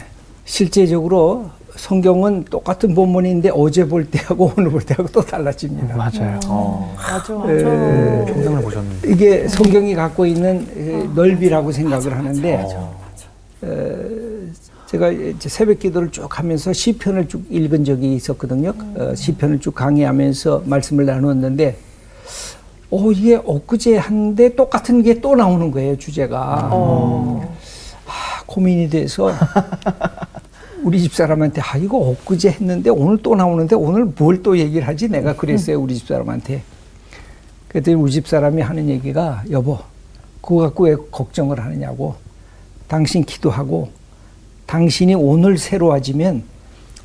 실제적으로 0.45 1.49
성경은 1.75 2.45
똑같은 2.45 2.95
본문인데 2.95 3.51
어제 3.53 3.85
볼 3.87 4.05
때하고 4.09 4.53
오늘 4.57 4.71
볼 4.71 4.81
때하고 4.81 5.07
또 5.11 5.21
달라집니다. 5.21 5.95
맞아요. 5.95 6.39
어, 6.47 6.95
맞아, 6.97 7.33
예. 7.47 7.63
맞아. 7.63 8.25
평생을 8.33 8.61
보셨는데. 8.61 9.11
이게 9.11 9.47
성경이 9.47 9.93
갖고 9.95 10.25
있는 10.25 10.67
에, 10.75 11.03
넓이라고 11.13 11.71
생각을 11.71 12.15
하는데 12.17 12.65
어, 13.61 14.25
제가 14.87 15.09
이제 15.11 15.49
새벽 15.49 15.79
기도를 15.79 16.11
쭉 16.11 16.27
하면서 16.39 16.71
시편을 16.71 17.27
쭉 17.27 17.43
읽은 17.49 17.83
적이 17.83 18.15
있었거든요. 18.15 18.73
어, 18.95 19.13
시편을 19.15 19.59
쭉 19.59 19.73
강의하면서 19.75 20.63
말씀을 20.65 21.05
나누었는데 21.05 21.77
어 22.91 23.11
이게 23.11 23.35
엊그제 23.43 23.97
한데 23.97 24.55
똑같은 24.55 25.01
게 25.01 25.19
또 25.19 25.35
나오는 25.35 25.71
거예요 25.71 25.97
주제가 25.97 26.69
아, 26.71 28.43
고민이 28.45 28.89
돼서 28.91 29.31
우리 30.85 31.01
집 31.01 31.15
사람한테 31.15 31.61
아 31.61 31.77
이거 31.77 31.97
엊그제 31.97 32.49
했는데 32.51 32.91
오늘 32.91 33.17
또 33.23 33.33
나오는데 33.35 33.75
오늘 33.75 34.05
뭘 34.05 34.43
또 34.43 34.55
얘기를 34.59 34.87
하지? 34.87 35.07
내가 35.09 35.35
그랬어요 35.35 35.79
우리 35.81 35.95
집 35.95 36.07
사람한테. 36.07 36.61
그랬더니 37.69 37.95
우리 37.95 38.11
집 38.11 38.27
사람이 38.27 38.61
하는 38.61 38.87
얘기가 38.89 39.43
여보 39.49 39.79
그거 40.41 40.61
갖고 40.61 40.83
왜 40.83 40.95
걱정을 41.11 41.59
하느냐고. 41.59 42.13
당신 42.87 43.23
기도하고 43.23 43.89
당신이 44.67 45.15
오늘 45.15 45.57
새로워지면 45.57 46.43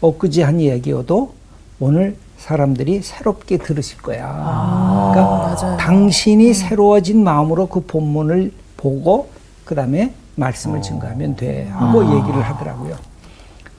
엊그제 0.02 0.42
한 0.42 0.60
얘기여도 0.60 1.32
오늘 1.80 2.16
사람들이 2.36 3.00
새롭게 3.02 3.56
들으실 3.56 4.02
거야. 4.02 5.10
그러니까 5.14 5.76
당신이 5.78 6.52
새로워진 6.52 7.24
마음으로 7.24 7.66
그 7.68 7.80
본문을 7.80 8.52
보고 8.76 9.30
그 9.64 9.74
다음에 9.74 10.12
말씀을 10.36 10.82
증거하면 10.82 11.36
돼 11.36 11.66
하고 11.70 12.02
얘기를 12.04 12.42
하더라고요. 12.42 12.96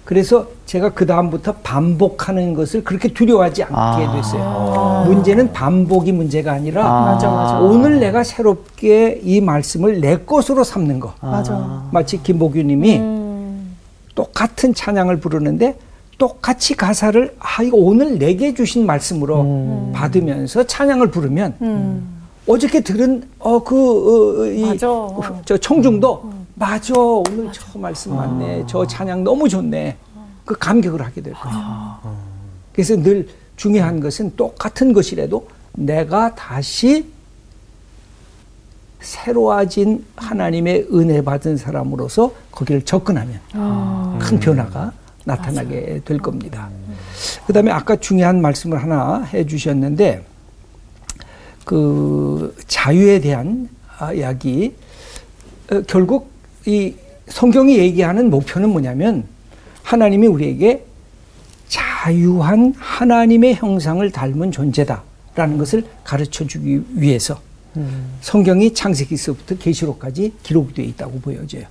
그래서 0.05 0.47
제가 0.65 0.89
그 0.89 1.05
다음부터 1.05 1.53
반복하는 1.63 2.53
것을 2.53 2.83
그렇게 2.83 3.13
두려워하지 3.13 3.63
않게 3.63 3.75
아. 3.75 4.11
됐어요. 4.15 5.03
문제는 5.07 5.53
반복이 5.53 6.11
문제가 6.11 6.53
아니라 6.53 6.85
아. 6.85 7.05
맞아, 7.13 7.29
맞아. 7.29 7.59
오늘 7.59 7.99
내가 7.99 8.23
새롭게 8.23 9.21
이 9.23 9.41
말씀을 9.41 10.01
내 10.01 10.17
것으로 10.17 10.63
삼는 10.63 10.99
거. 10.99 11.13
맞아. 11.21 11.87
마치 11.91 12.21
김보규님이 12.21 12.97
음. 12.97 13.77
똑같은 14.15 14.73
찬양을 14.73 15.19
부르는데 15.19 15.77
똑같이 16.17 16.75
가사를 16.75 17.35
아 17.39 17.63
이거 17.63 17.77
오늘 17.77 18.19
내게 18.19 18.53
주신 18.53 18.85
말씀으로 18.85 19.91
받으면서 19.93 20.65
찬양을 20.65 21.09
부르면 21.09 21.55
음. 21.61 22.21
어저께 22.47 22.81
들은 22.81 23.23
어그 23.39 24.41
어, 24.41 24.45
이 24.47 24.61
맞아. 24.61 24.87
저 25.45 25.57
청중도 25.57 26.40
맞아. 26.61 26.93
오늘 26.95 27.51
저 27.51 27.79
말씀 27.79 28.15
맞네. 28.15 28.65
저 28.67 28.85
찬양 28.85 29.23
너무 29.23 29.49
좋네. 29.49 29.97
그 30.45 30.55
감격을 30.55 31.01
하게 31.01 31.21
될 31.21 31.33
거예요. 31.33 31.99
그래서 32.71 32.95
늘 32.95 33.27
중요한 33.55 33.99
것은 33.99 34.35
똑같은 34.35 34.93
것이라도 34.93 35.47
내가 35.73 36.35
다시 36.35 37.11
새로워진 38.99 40.05
하나님의 40.15 40.89
은혜 40.93 41.23
받은 41.23 41.57
사람으로서 41.57 42.31
거기를 42.51 42.83
접근하면 42.83 43.39
큰 44.19 44.39
변화가 44.39 44.93
나타나게 45.25 46.01
될 46.05 46.19
겁니다. 46.19 46.69
그 47.47 47.53
다음에 47.53 47.71
아까 47.71 47.95
중요한 47.95 48.39
말씀을 48.39 48.81
하나 48.81 49.23
해 49.33 49.47
주셨는데, 49.47 50.23
그 51.65 52.55
자유에 52.67 53.19
대한 53.19 53.69
아, 53.97 54.13
이야기, 54.13 54.75
어, 55.71 55.81
결국 55.87 56.30
이 56.65 56.93
성경이 57.27 57.77
얘기하는 57.77 58.29
목표는 58.29 58.69
뭐냐면, 58.69 59.25
하나님이 59.83 60.27
우리에게 60.27 60.85
자유한 61.67 62.73
하나님의 62.77 63.55
형상을 63.55 64.09
닮은 64.11 64.51
존재다라는 64.51 65.57
것을 65.57 65.85
가르쳐 66.03 66.45
주기 66.45 66.81
위해서 66.93 67.39
성경이 68.21 68.73
창세기서부터 68.73 69.57
계시록까지 69.57 70.33
기록되어 70.43 70.85
있다고 70.85 71.19
보여져요. 71.19 71.63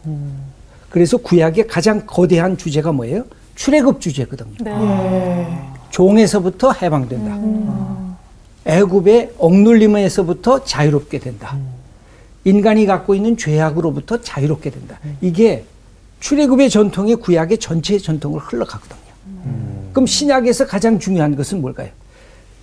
그래서 0.89 1.17
구약의 1.19 1.67
가장 1.67 2.05
거대한 2.07 2.57
주제가 2.57 2.93
뭐예요? 2.93 3.25
출애굽 3.55 4.01
주제거든요. 4.01 4.55
네. 4.61 5.47
종에서부터 5.91 6.73
해방된다. 6.73 7.39
애굽의 8.65 9.35
억눌림에서부터 9.39 10.65
자유롭게 10.65 11.19
된다. 11.19 11.57
인간이 12.45 12.87
갖고 12.87 13.15
있는 13.15 13.37
죄악으로부터 13.37 14.21
자유롭게 14.21 14.71
된다. 14.71 14.99
이게 15.21 15.65
출애굽의 16.21 16.71
전통이 16.71 17.17
구약의 17.17 17.59
전체 17.59 17.99
전통을 17.99 18.41
흘러가거든요. 18.41 19.01
그럼 19.93 20.07
신약에서 20.07 20.67
가장 20.67 20.99
중요한 20.99 21.37
것은 21.37 21.61
뭘까요? 21.61 21.89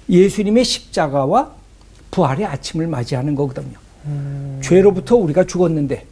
예수님의 0.09 0.63
십자가와 0.63 1.51
부활의 2.11 2.45
아침을 2.45 2.87
맞이하는 2.87 3.35
거거든요. 3.35 3.77
죄로부터 4.61 5.15
우리가 5.15 5.43
죽었는데 5.45 6.05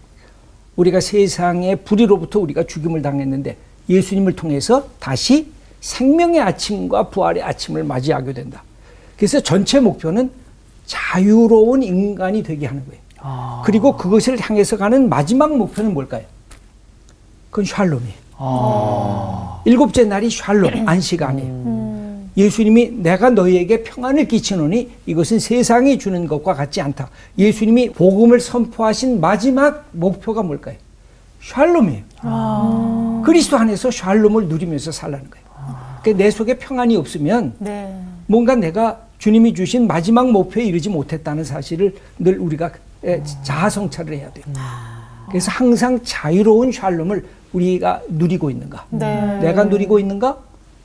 우리가 0.75 0.99
세상의 0.99 1.83
불의로부터 1.83 2.39
우리가 2.39 2.65
죽임을 2.65 3.01
당했는데 3.01 3.55
예수님을 3.89 4.35
통해서 4.35 4.89
다시 4.99 5.51
생명의 5.79 6.41
아침과 6.41 7.09
부활의 7.09 7.43
아침을 7.43 7.83
맞이하게 7.83 8.33
된다. 8.33 8.63
그래서 9.15 9.39
전체 9.39 9.79
목표는 9.79 10.29
자유로운 10.85 11.83
인간이 11.83 12.43
되게 12.43 12.65
하는 12.65 12.85
거예요. 12.85 13.04
그리고 13.65 13.97
그것을 13.97 14.39
향해서 14.39 14.77
가는 14.77 15.09
마지막 15.09 15.55
목표는 15.57 15.93
뭘까요? 15.93 16.23
그건 17.49 17.65
샬롬이에요. 17.65 18.13
일곱째 19.65 20.03
날이 20.03 20.29
샬롬, 20.29 20.85
안식 20.87 21.23
아니에요. 21.23 21.95
예수님이 22.37 22.89
내가 22.91 23.29
너희에게 23.29 23.83
평안을 23.83 24.27
끼치노니 24.27 24.91
이것은 25.05 25.39
세상이 25.39 25.97
주는 25.97 26.27
것과 26.27 26.53
같지 26.53 26.81
않다. 26.81 27.09
예수님이 27.37 27.91
복음을 27.93 28.39
선포하신 28.41 29.21
마지막 29.21 29.87
목표가 29.91 30.43
뭘까요? 30.43 30.75
샬롬이에요. 31.41 32.03
그리스도 33.25 33.57
안에서 33.57 33.89
샬롬을 33.89 34.47
누리면서 34.49 34.91
살라는 34.91 35.29
거예요. 35.29 35.45
그러니까 36.01 36.23
내 36.23 36.29
속에 36.29 36.57
평안이 36.57 36.95
없으면 36.97 37.53
네. 37.59 37.97
뭔가 38.27 38.55
내가 38.55 38.99
주님이 39.17 39.53
주신 39.53 39.87
마지막 39.87 40.29
목표에 40.29 40.63
이르지 40.65 40.89
못했다는 40.89 41.43
사실을 41.43 41.95
늘 42.19 42.37
우리가 42.37 42.67
에, 42.67 42.71
자아 43.43 43.69
성찰을 43.69 44.17
해야 44.17 44.31
돼요. 44.31 44.45
그래서 45.29 45.51
항상 45.51 45.99
자유로운 46.03 46.71
샬롬을 46.71 47.25
우리가 47.53 48.01
누리고 48.09 48.49
있는가? 48.49 48.85
네. 48.89 49.39
내가 49.41 49.63
누리고 49.65 49.99
있는가? 49.99 50.37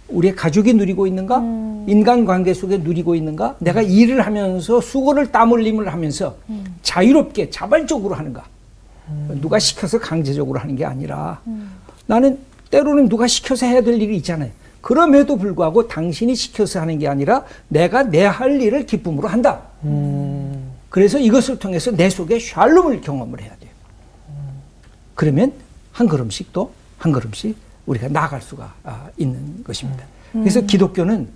우리의 0.09 0.35
가족이 0.35 0.75
누리고 0.75 1.07
있는가? 1.07 1.39
음. 1.39 1.85
인간 1.89 2.25
관계 2.25 2.53
속에 2.53 2.79
누리고 2.79 3.15
있는가? 3.15 3.57
내가 3.61 3.81
일을 3.83 4.23
하면서 4.27 4.81
수고를 4.81 5.31
땀 5.31 5.53
흘림을 5.53 5.93
하면서 5.93 6.37
음. 6.49 6.65
자유롭게 6.83 7.51
자발적으로 7.51 8.15
하는가? 8.15 8.45
누가 9.41 9.59
시켜서 9.59 9.99
강제적으로 9.99 10.61
하는 10.61 10.77
게 10.77 10.85
아니라 10.85 11.41
음. 11.49 11.71
나는 12.07 12.39
때로는 12.71 13.09
누가 13.09 13.27
시켜서 13.27 13.67
해야 13.67 13.81
될 13.81 14.01
일이 14.01 14.17
있잖아요. 14.19 14.51
그럼에도 14.81 15.37
불구하고 15.37 15.89
당신이 15.89 16.35
시켜서 16.37 16.81
하는 16.81 16.99
게 16.99 17.09
아니라 17.09 17.45
내가 17.69 18.05
내 18.05 18.25
할 18.25 18.61
일을 18.61 18.87
기쁨으로 18.87 19.27
한다. 19.29 19.63
그래서 20.91 21.19
이것을 21.19 21.59
통해서 21.59 21.91
내 21.91 22.11
속에 22.11 22.39
샬롬을 22.39 23.01
경험을 23.01 23.41
해야 23.41 23.57
돼요. 23.57 23.71
그러면 25.15 25.53
한 25.93 26.07
걸음씩 26.07 26.53
또 26.53 26.73
한 27.01 27.13
걸음씩 27.13 27.57
우리가 27.87 28.09
나아갈 28.09 28.41
수가 28.41 28.75
아, 28.85 29.09
있는 29.17 29.65
것입니다. 29.65 30.05
그래서 30.33 30.61
기독교는 30.61 31.29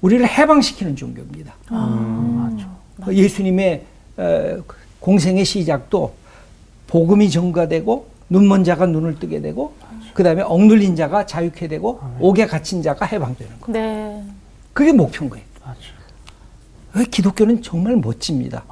우리를 0.00 0.26
해방시키는 0.26 0.96
종교입니다. 0.96 1.52
어, 1.70 3.12
예수님의 3.12 3.84
어, 4.16 4.62
공생의 5.00 5.44
시작도 5.44 6.14
복음이 6.86 7.28
전가되고 7.30 8.08
눈먼 8.30 8.64
자가 8.64 8.86
눈을 8.86 9.18
뜨게 9.18 9.40
되고 9.40 9.74
그 10.14 10.22
다음에 10.22 10.42
억눌린 10.42 10.94
자가 10.96 11.26
자유케 11.26 11.66
되고 11.68 12.00
옥에 12.20 12.46
갇힌 12.46 12.80
자가 12.80 13.04
해방되는 13.04 13.60
거. 13.60 13.72
네. 13.72 14.22
그게 14.72 14.92
목표인 14.92 15.28
거예요. 15.28 15.44
어, 16.98 17.04
기독교는 17.10 17.62
정말 17.62 17.96
멋집니다. 17.96 18.64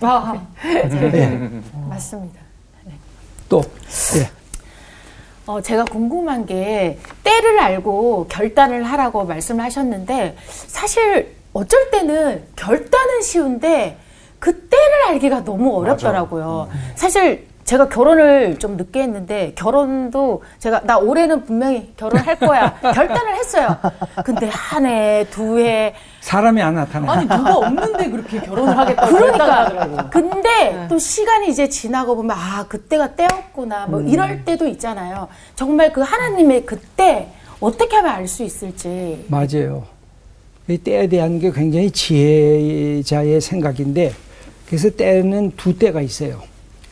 아, 0.00 0.46
네. 0.62 1.60
맞습니다. 1.88 2.40
또 3.48 3.62
예. 4.16 4.30
어, 5.46 5.60
제가 5.62 5.84
궁금한 5.84 6.44
게 6.44 6.98
때를 7.24 7.58
알고 7.60 8.26
결단을 8.28 8.82
하라고 8.84 9.24
말씀을 9.24 9.64
하셨는데 9.64 10.36
사실 10.46 11.34
어쩔 11.52 11.90
때는 11.90 12.44
결단은 12.56 13.22
쉬운데 13.22 13.96
그 14.38 14.68
때를 14.68 15.08
알기가 15.08 15.44
너무 15.44 15.76
어렵더라고요. 15.78 16.68
사실 16.94 17.46
제가 17.68 17.90
결혼을 17.90 18.58
좀 18.58 18.78
늦게 18.78 19.02
했는데 19.02 19.52
결혼도 19.54 20.42
제가 20.58 20.80
나 20.84 20.96
올해는 20.96 21.44
분명히 21.44 21.92
결혼할 21.98 22.38
거야 22.38 22.72
결단을 22.80 23.34
했어요. 23.36 23.76
근데 24.24 24.48
한 24.50 24.86
해, 24.86 25.26
두 25.30 25.58
해, 25.58 25.94
사람이 26.22 26.62
안 26.62 26.76
나타나요. 26.76 27.10
아니 27.10 27.28
누가 27.28 27.56
없는데 27.58 28.08
그렇게 28.08 28.40
결혼을 28.40 28.74
하겠다고 28.74 29.14
그러니까. 29.14 29.64
하더라고. 29.64 30.10
근데 30.10 30.86
또 30.88 30.98
시간이 30.98 31.50
이제 31.50 31.68
지나고 31.68 32.16
보면 32.16 32.34
아 32.34 32.64
그때가 32.66 33.14
때였구나 33.14 33.86
뭐 33.88 34.00
이럴 34.00 34.46
때도 34.46 34.66
있잖아요. 34.68 35.28
정말 35.54 35.92
그 35.92 36.00
하나님의 36.00 36.64
그때 36.64 37.28
어떻게 37.60 37.96
하면 37.96 38.12
알 38.12 38.26
수 38.26 38.44
있을지. 38.44 39.26
맞아요. 39.28 39.84
이 40.68 40.78
때에 40.78 41.06
대한 41.06 41.38
게 41.38 41.52
굉장히 41.52 41.90
지혜자의 41.90 43.42
생각인데 43.42 44.14
그래서 44.66 44.88
때는 44.88 45.52
두 45.58 45.78
때가 45.78 46.00
있어요. 46.00 46.40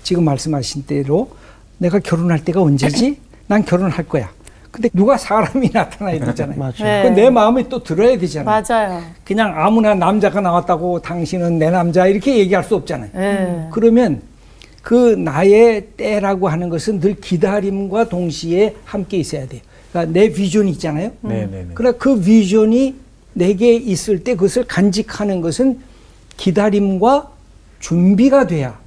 지금 0.06 0.22
말씀하신 0.22 0.84
대로 0.86 1.30
내가 1.78 1.98
결혼할 1.98 2.44
때가 2.44 2.62
언제지? 2.62 3.18
난 3.48 3.64
결혼할 3.64 4.06
거야. 4.06 4.30
근데 4.70 4.88
누가 4.92 5.18
사람이 5.18 5.70
나타나야 5.74 6.24
되잖아요. 6.26 6.56
맞아요. 6.56 6.74
네. 6.78 7.02
그내 7.02 7.28
마음이 7.28 7.68
또 7.68 7.82
들어야 7.82 8.16
되잖아요. 8.16 8.62
맞아요. 8.68 9.02
그냥 9.24 9.52
아무나 9.56 9.96
남자가 9.96 10.40
나왔다고 10.40 11.02
당신은 11.02 11.58
내 11.58 11.70
남자 11.70 12.06
이렇게 12.06 12.38
얘기할 12.38 12.62
수 12.62 12.76
없잖아요. 12.76 13.10
네. 13.14 13.68
그러면 13.72 14.22
그 14.80 14.94
나의 14.94 15.88
때라고 15.96 16.46
하는 16.46 16.68
것은 16.68 17.00
늘 17.00 17.16
기다림과 17.16 18.08
동시에 18.08 18.76
함께 18.84 19.16
있어야 19.16 19.48
돼요. 19.48 19.60
그러니까 19.90 20.12
내 20.12 20.30
비전이 20.30 20.70
있잖아요. 20.72 21.10
네네네. 21.22 21.70
그러나 21.74 21.98
그 21.98 22.20
비전이 22.20 22.94
내게 23.32 23.74
있을 23.74 24.22
때 24.22 24.34
그것을 24.36 24.68
간직하는 24.68 25.40
것은 25.40 25.80
기다림과 26.36 27.28
준비가 27.80 28.46
돼야 28.46 28.78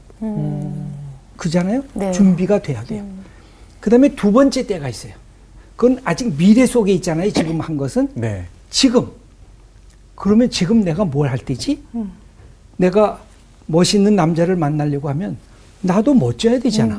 그잖아요. 1.44 1.84
네. 1.94 2.12
준비가 2.12 2.60
돼야 2.62 2.84
돼요. 2.84 3.04
그다음에 3.80 4.10
두 4.16 4.32
번째 4.32 4.68
때가 4.68 4.90
있어요. 4.90 5.14
그건 5.76 6.00
아직 6.04 6.36
미래 6.38 6.66
속에 6.66 6.92
있잖아요. 6.96 7.32
지금 7.32 7.62
한 7.62 7.78
것은 7.78 8.10
네. 8.14 8.46
지금 8.70 9.08
그러면 10.16 10.50
지금 10.50 10.84
내가 10.84 11.06
뭘 11.06 11.30
할 11.30 11.38
때지? 11.40 11.82
내가 12.78 13.22
멋있는 13.68 14.16
남자를 14.16 14.56
만나려고 14.58 15.08
하면 15.10 15.38
나도 15.82 16.14
멋져야 16.14 16.60
되잖아. 16.60 16.96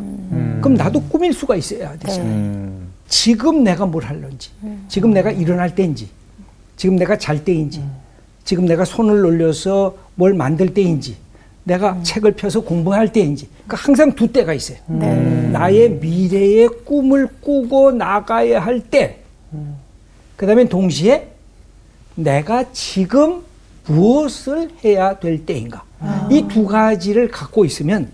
그럼 0.63 0.75
나도 0.75 1.03
꾸밀 1.03 1.33
수가 1.35 1.57
있어야 1.57 1.97
되잖아. 1.99 2.25
음. 2.25 2.89
지금 3.09 3.63
내가 3.65 3.85
뭘 3.87 4.05
할런지, 4.05 4.51
지금 4.89 5.11
내가 5.13 5.31
일어날 5.31 5.75
때인지, 5.75 6.09
지금 6.77 6.97
내가 6.97 7.19
잘 7.19 7.45
때인지, 7.45 7.83
지금 8.45 8.65
내가 8.67 8.85
손을 8.87 9.21
놀려서 9.21 9.97
뭘 10.15 10.33
만들 10.33 10.73
때인지, 10.73 11.17
내가 11.65 12.03
책을 12.03 12.33
펴서 12.33 12.61
공부할 12.61 13.13
때인지, 13.13 13.49
그러니까 13.67 13.77
항상 13.77 14.13
두 14.13 14.33
때가 14.33 14.55
있어요. 14.55 14.79
나의 15.53 15.91
미래의 15.91 16.69
꿈을 16.85 17.29
꾸고 17.41 17.93
나가야 17.93 18.61
할 18.61 18.81
때, 18.81 19.21
그 20.37 20.47
다음에 20.47 20.69
동시에 20.69 21.29
내가 22.15 22.73
지금 22.73 23.43
무엇을 23.87 24.71
해야 24.85 25.19
될 25.19 25.45
때인가. 25.45 25.85
이두 26.31 26.67
가지를 26.67 27.29
갖고 27.29 27.65
있으면 27.65 28.09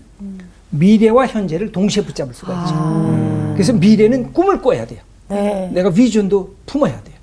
미래와 0.69 1.27
현재를 1.27 1.71
동시에 1.71 2.03
붙잡을 2.03 2.33
수가 2.33 2.63
있죠. 2.63 3.53
그래서 3.53 3.73
미래는 3.73 4.33
꿈을 4.33 4.61
꿔야 4.61 4.85
돼요. 4.85 4.99
네. 5.29 5.69
내가 5.73 5.89
비전도 5.89 6.55
품어야 6.65 7.01
돼요. 7.01 7.15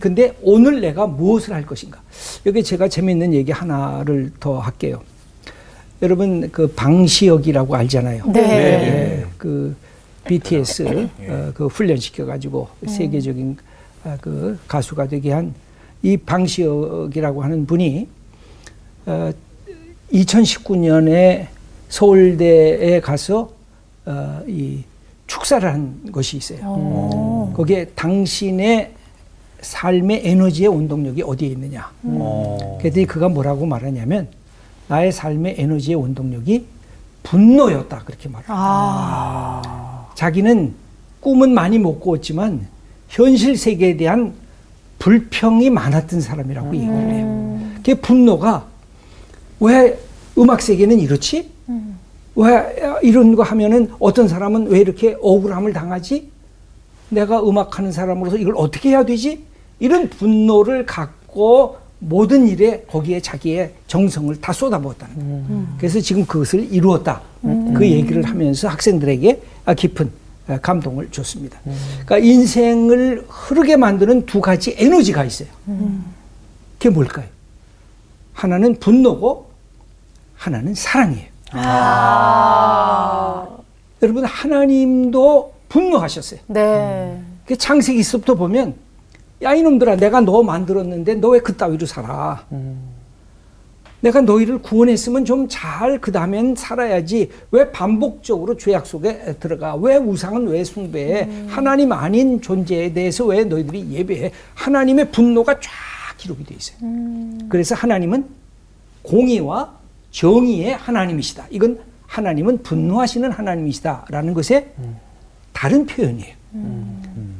근데 0.00 0.36
오늘 0.42 0.80
내가 0.80 1.06
무엇을 1.06 1.54
할 1.54 1.66
것인가. 1.66 2.00
여기 2.44 2.62
제가 2.62 2.88
재미있는 2.88 3.34
얘기 3.34 3.52
하나를 3.52 4.32
더 4.40 4.58
할게요. 4.58 5.00
여러분 6.02 6.50
그 6.50 6.66
방시혁이라고 6.68 7.74
알잖아요. 7.74 8.26
네. 8.32 8.40
예, 8.40 9.26
그 9.38 9.74
BTS 10.24 11.08
어, 11.28 11.52
그 11.54 11.66
훈련시켜 11.66 12.26
가지고 12.26 12.68
세계적인 12.86 13.56
아, 14.04 14.16
그 14.20 14.58
가수가 14.68 15.08
되게 15.08 15.32
한 15.32 15.54
이 16.02 16.16
방시혁이라고 16.16 17.42
하는 17.42 17.66
분이 17.66 18.06
어, 19.06 19.30
2019년에 20.12 21.46
서울대에 21.88 23.00
가서 23.00 23.50
어, 24.04 24.40
이 24.46 24.84
축사를 25.26 25.68
한 25.68 26.00
것이 26.12 26.36
있어요. 26.36 27.52
거기에 27.56 27.86
당신의 27.86 28.92
삶의 29.60 30.22
에너지의 30.24 30.68
원동력이 30.68 31.22
어디에 31.22 31.48
있느냐. 31.48 31.90
어. 32.04 32.78
그랬더니 32.80 33.06
그가 33.06 33.28
뭐라고 33.28 33.66
말하냐면 33.66 34.28
나의 34.88 35.12
삶의 35.12 35.56
에너지의 35.58 35.96
원동력이 35.96 36.66
분노였다 37.22 38.04
그렇게 38.04 38.28
말해요. 38.28 38.48
아. 38.50 40.06
자기는 40.14 40.74
꿈은 41.20 41.52
많이 41.52 41.78
못 41.78 41.98
꾸었지만 41.98 42.66
현실 43.08 43.56
세계에 43.56 43.96
대한 43.96 44.32
불평이 44.98 45.70
많았던 45.70 46.20
사람이라고 46.20 46.74
얘기를 46.74 46.94
해요. 46.94 47.60
그 47.84 47.94
분노가 47.96 48.66
왜 49.60 49.98
음악 50.38 50.62
세계는 50.62 50.98
이렇지? 50.98 51.50
왜 52.36 52.98
이런 53.02 53.34
거 53.34 53.42
하면은 53.42 53.90
어떤 53.98 54.28
사람은 54.28 54.68
왜 54.68 54.80
이렇게 54.80 55.16
억울함을 55.20 55.72
당하지? 55.72 56.30
내가 57.08 57.42
음악하는 57.42 57.92
사람으로서 57.92 58.36
이걸 58.36 58.54
어떻게 58.56 58.90
해야 58.90 59.04
되지? 59.04 59.44
이런 59.78 60.08
분노를 60.10 60.86
갖고 60.86 61.78
모든 61.98 62.46
일에 62.46 62.82
거기에 62.88 63.20
자기의 63.20 63.72
정성을 63.86 64.38
다 64.40 64.52
쏟아부었다는 64.52 65.14
거예요. 65.16 65.66
그래서 65.78 66.00
지금 66.00 66.26
그것을 66.26 66.72
이루었다. 66.72 67.22
그 67.74 67.88
얘기를 67.88 68.22
하면서 68.24 68.68
학생들에게 68.68 69.42
아, 69.64 69.74
깊은 69.74 70.10
아, 70.48 70.58
감동을 70.58 71.10
줬습니다. 71.10 71.58
그러니까 72.04 72.18
인생을 72.18 73.24
흐르게 73.28 73.76
만드는 73.76 74.26
두 74.26 74.40
가지 74.40 74.74
에너지가 74.78 75.24
있어요. 75.24 75.48
그게 76.78 76.90
뭘까요? 76.90 77.26
하나는 78.34 78.78
분노고 78.78 79.50
하나는 80.36 80.74
사랑이에요. 80.74 81.26
여러분 84.02 84.24
하나님도 84.24 85.54
분노하셨어요. 85.68 86.40
네. 86.48 87.20
그 87.46 87.56
창세기 87.56 88.00
1서부터 88.00 88.36
보면 88.36 88.74
야 89.42 89.54
이놈들아 89.54 89.96
내가 89.96 90.20
너 90.20 90.42
만들었는데 90.42 91.14
너 91.16 91.28
왜 91.30 91.40
그따위로 91.40 91.84
살아? 91.86 92.44
내가 94.00 94.20
너희를 94.20 94.62
구원했으면 94.62 95.24
좀 95.24 95.48
잘 95.48 95.98
그 96.00 96.12
다음엔 96.12 96.54
살아야지. 96.54 97.30
왜 97.50 97.70
반복적으로 97.70 98.56
죄악 98.56 98.86
속에 98.86 99.36
들어가? 99.40 99.74
왜 99.76 99.96
우상은 99.96 100.46
왜 100.48 100.64
숭배해? 100.64 101.28
하나님 101.48 101.92
아닌 101.92 102.40
존재에 102.40 102.92
대해서 102.92 103.24
왜 103.26 103.44
너희들이 103.44 103.90
예배해? 103.90 104.32
하나님의 104.54 105.10
분노가 105.10 105.54
쫙 105.60 105.70
기록이 106.18 106.44
돼 106.44 106.54
있어요. 106.54 106.78
그래서 107.48 107.74
하나님은 107.74 108.26
공의와 109.02 109.74
정의의 110.10 110.74
하나님이시다. 110.76 111.46
이건 111.50 111.78
하나님은 112.06 112.62
분노하시는 112.62 113.30
하나님이시다라는 113.32 114.32
것의 114.34 114.68
다른 115.52 115.84
표현이에요 115.86 116.34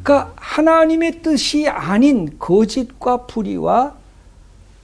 그러니까 0.06 0.32
하나님의 0.36 1.20
뜻이 1.20 1.66
아닌 1.68 2.30
거짓과 2.38 3.26
불의와 3.26 3.96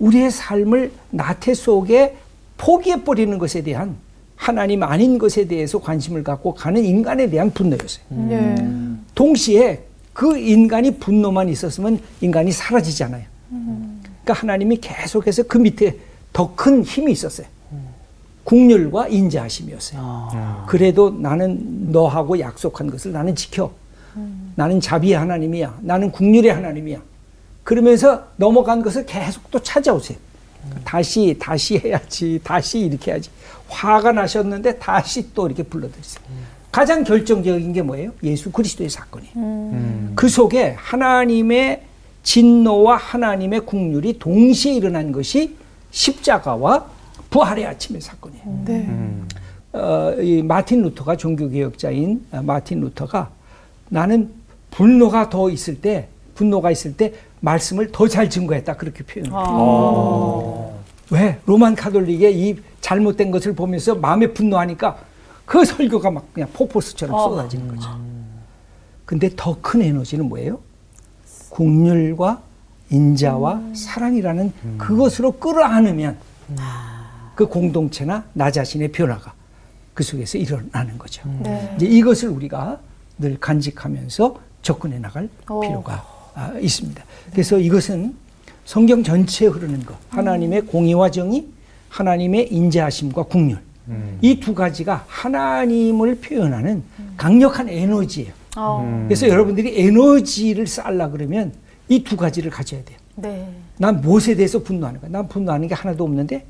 우리의 0.00 0.32
삶을 0.32 0.90
나태 1.10 1.54
속에 1.54 2.16
포기해 2.58 3.04
버리는 3.04 3.38
것에 3.38 3.62
대한 3.62 3.94
하나님 4.34 4.82
아닌 4.82 5.18
것에 5.18 5.46
대해서 5.46 5.78
관심을 5.78 6.24
갖고 6.24 6.54
가는 6.54 6.84
인간에 6.84 7.30
대한 7.30 7.52
분노였어요. 7.52 8.04
예. 8.30 8.56
동시에 9.14 9.84
그 10.12 10.36
인간이 10.36 10.98
분노만 10.98 11.48
있었으면 11.48 12.00
인간이 12.20 12.50
사라지잖아요. 12.50 13.22
그러니까 13.48 14.32
하나님이 14.34 14.78
계속해서 14.78 15.44
그 15.44 15.58
밑에 15.58 15.98
더 16.32 16.52
큰 16.56 16.82
힘이 16.82 17.12
있었어요. 17.12 17.46
국률과 18.42 19.06
인자하심이었어요. 19.06 20.64
그래도 20.66 21.10
나는 21.10 21.92
너하고 21.92 22.40
약속한 22.40 22.90
것을 22.90 23.12
나는 23.12 23.36
지켜. 23.36 23.70
나는 24.54 24.80
자비의 24.80 25.14
하나님이야. 25.14 25.78
나는 25.82 26.10
국률의 26.10 26.52
하나님이야. 26.52 27.00
그러면서 27.62 28.26
넘어간 28.36 28.82
것을 28.82 29.06
계속 29.06 29.50
또 29.50 29.58
찾아오세요. 29.58 30.18
다시 30.84 31.36
다시 31.40 31.78
해야지. 31.78 32.40
다시 32.42 32.80
이렇게 32.80 33.12
해야지. 33.12 33.30
화가 33.68 34.12
나셨는데 34.12 34.78
다시 34.78 35.32
또 35.34 35.46
이렇게 35.46 35.62
불러드리세요. 35.62 36.24
가장 36.70 37.04
결정적인 37.04 37.72
게 37.72 37.82
뭐예요? 37.82 38.12
예수 38.22 38.50
그리스도의 38.50 38.88
사건이에요. 38.88 40.12
그 40.14 40.28
속에 40.28 40.74
하나님의 40.78 41.82
진노와 42.22 42.96
하나님의 42.96 43.60
국률이 43.60 44.18
동시에 44.18 44.74
일어난 44.74 45.12
것이 45.12 45.56
십자가와 45.90 46.86
부활의 47.30 47.66
아침의 47.66 48.00
사건이에요. 48.00 48.62
네. 48.64 48.88
어, 49.72 50.14
이 50.20 50.42
마틴 50.42 50.82
루터가 50.82 51.16
종교개혁자인 51.16 52.26
어, 52.30 52.42
마틴 52.42 52.80
루터가 52.80 53.30
나는 53.92 54.30
분노가 54.70 55.28
더 55.28 55.50
있을 55.50 55.78
때 55.82 56.08
분노가 56.34 56.70
있을 56.70 56.96
때 56.96 57.12
말씀을 57.40 57.92
더 57.92 58.08
잘 58.08 58.30
증거했다 58.30 58.76
그렇게 58.76 59.04
표현해요. 59.04 60.72
왜 61.10 61.38
로만 61.44 61.74
카톨릭의 61.74 62.40
이 62.40 62.56
잘못된 62.80 63.30
것을 63.30 63.54
보면서 63.54 63.94
마음에 63.94 64.32
분노하니까 64.32 64.96
그 65.44 65.62
설교가 65.64 66.10
막 66.10 66.32
그냥 66.32 66.48
폭포수처럼 66.54 67.18
쏟아지는 67.18 67.68
거죠. 67.68 67.90
근데 69.04 69.28
더 69.36 69.58
큰 69.60 69.82
에너지는 69.82 70.26
뭐예요? 70.26 70.58
국률과 71.50 72.40
인자와 72.88 73.60
사랑이라는 73.74 74.52
그것으로 74.78 75.32
끌어안으면 75.32 76.16
그 77.34 77.46
공동체나 77.46 78.24
나 78.32 78.50
자신의 78.50 78.90
변화가 78.92 79.34
그 79.92 80.02
속에서 80.02 80.38
일어나는 80.38 80.96
거죠. 80.96 81.28
네. 81.42 81.74
이제 81.76 81.84
이것을 81.86 82.30
우리가 82.30 82.78
늘 83.22 83.38
간직하면서 83.40 84.36
접근해 84.60 84.98
나갈 84.98 85.28
어. 85.48 85.60
필요가 85.60 86.04
아, 86.34 86.52
있습니다. 86.60 87.02
그래서 87.30 87.58
이것은 87.58 88.14
성경 88.64 89.02
전체에 89.02 89.48
흐르는 89.48 89.84
것, 89.86 89.96
하나님의 90.10 90.62
공의와 90.62 91.10
정의, 91.10 91.46
하나님의 91.88 92.52
인자하심과 92.52 93.24
국률, 93.24 93.58
이두 94.20 94.54
가지가 94.54 95.04
하나님을 95.08 96.16
표현하는 96.16 96.82
강력한 97.16 97.68
에너지예요. 97.68 98.32
어. 98.56 99.04
그래서 99.08 99.28
여러분들이 99.28 99.80
에너지를 99.80 100.66
쌓으려 100.66 101.10
그러면 101.10 101.52
이 101.88 102.02
두 102.04 102.16
가지를 102.16 102.50
가져야 102.50 102.82
돼요. 102.84 102.98
네. 103.16 103.46
난 103.78 104.00
무엇에 104.00 104.34
대해서 104.34 104.60
분노하는 104.62 105.00
거야? 105.00 105.10
난 105.10 105.28
분노하는 105.28 105.68
게 105.68 105.74
하나도 105.74 106.04
없는데? 106.04 106.44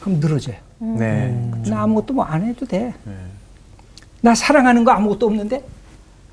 그럼 0.00 0.18
늘어져요. 0.20 0.56
네. 0.78 1.50
나 1.68 1.82
아무것도 1.82 2.14
뭐 2.14 2.24
안 2.24 2.42
해도 2.44 2.66
돼. 2.66 2.92
나 4.24 4.34
사랑하는 4.34 4.84
거 4.84 4.90
아무것도 4.90 5.26
없는데? 5.26 5.62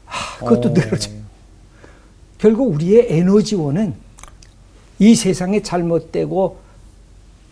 하, 0.06 0.38
그것도 0.40 0.70
어. 0.70 0.72
늘어져요. 0.72 1.20
결국 2.38 2.74
우리의 2.74 3.08
에너지원은 3.10 3.94
이 5.00 5.14
세상에 5.14 5.62
잘못되고 5.62 6.62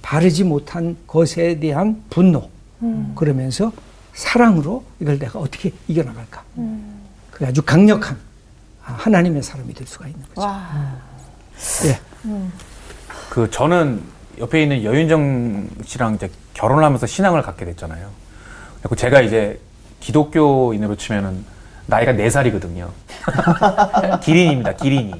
바르지 0.01 0.45
못한 0.45 0.95
것에 1.05 1.59
대한 1.59 2.01
분노. 2.09 2.49
그러면서 3.15 3.73
사랑으로 4.13 4.85
이걸 5.01 5.19
내가 5.19 5.39
어떻게 5.39 5.73
이겨나갈까. 5.89 6.41
그 7.31 7.45
아주 7.45 7.61
강력한 7.61 8.17
하나님의 8.81 9.43
사람이 9.43 9.73
될 9.73 9.85
수가 9.85 10.07
있는 10.07 10.21
거죠. 10.29 10.39
와. 10.39 10.95
예. 11.83 11.99
그 13.29 13.51
저는 13.51 14.01
옆에 14.37 14.63
있는 14.63 14.85
여윤정 14.85 15.69
씨랑 15.83 16.15
이제 16.15 16.31
결혼을 16.53 16.85
하면서 16.85 17.05
신앙을 17.05 17.41
갖게 17.41 17.65
됐잖아요. 17.65 18.09
그리고 18.81 18.95
제가 18.95 19.19
이제 19.19 19.59
기독교인으로 19.99 20.95
치면은 20.95 21.43
나이가 21.85 22.11
네살이거든요 22.11 22.89
기린입니다, 24.21 24.73
기린이. 24.73 25.11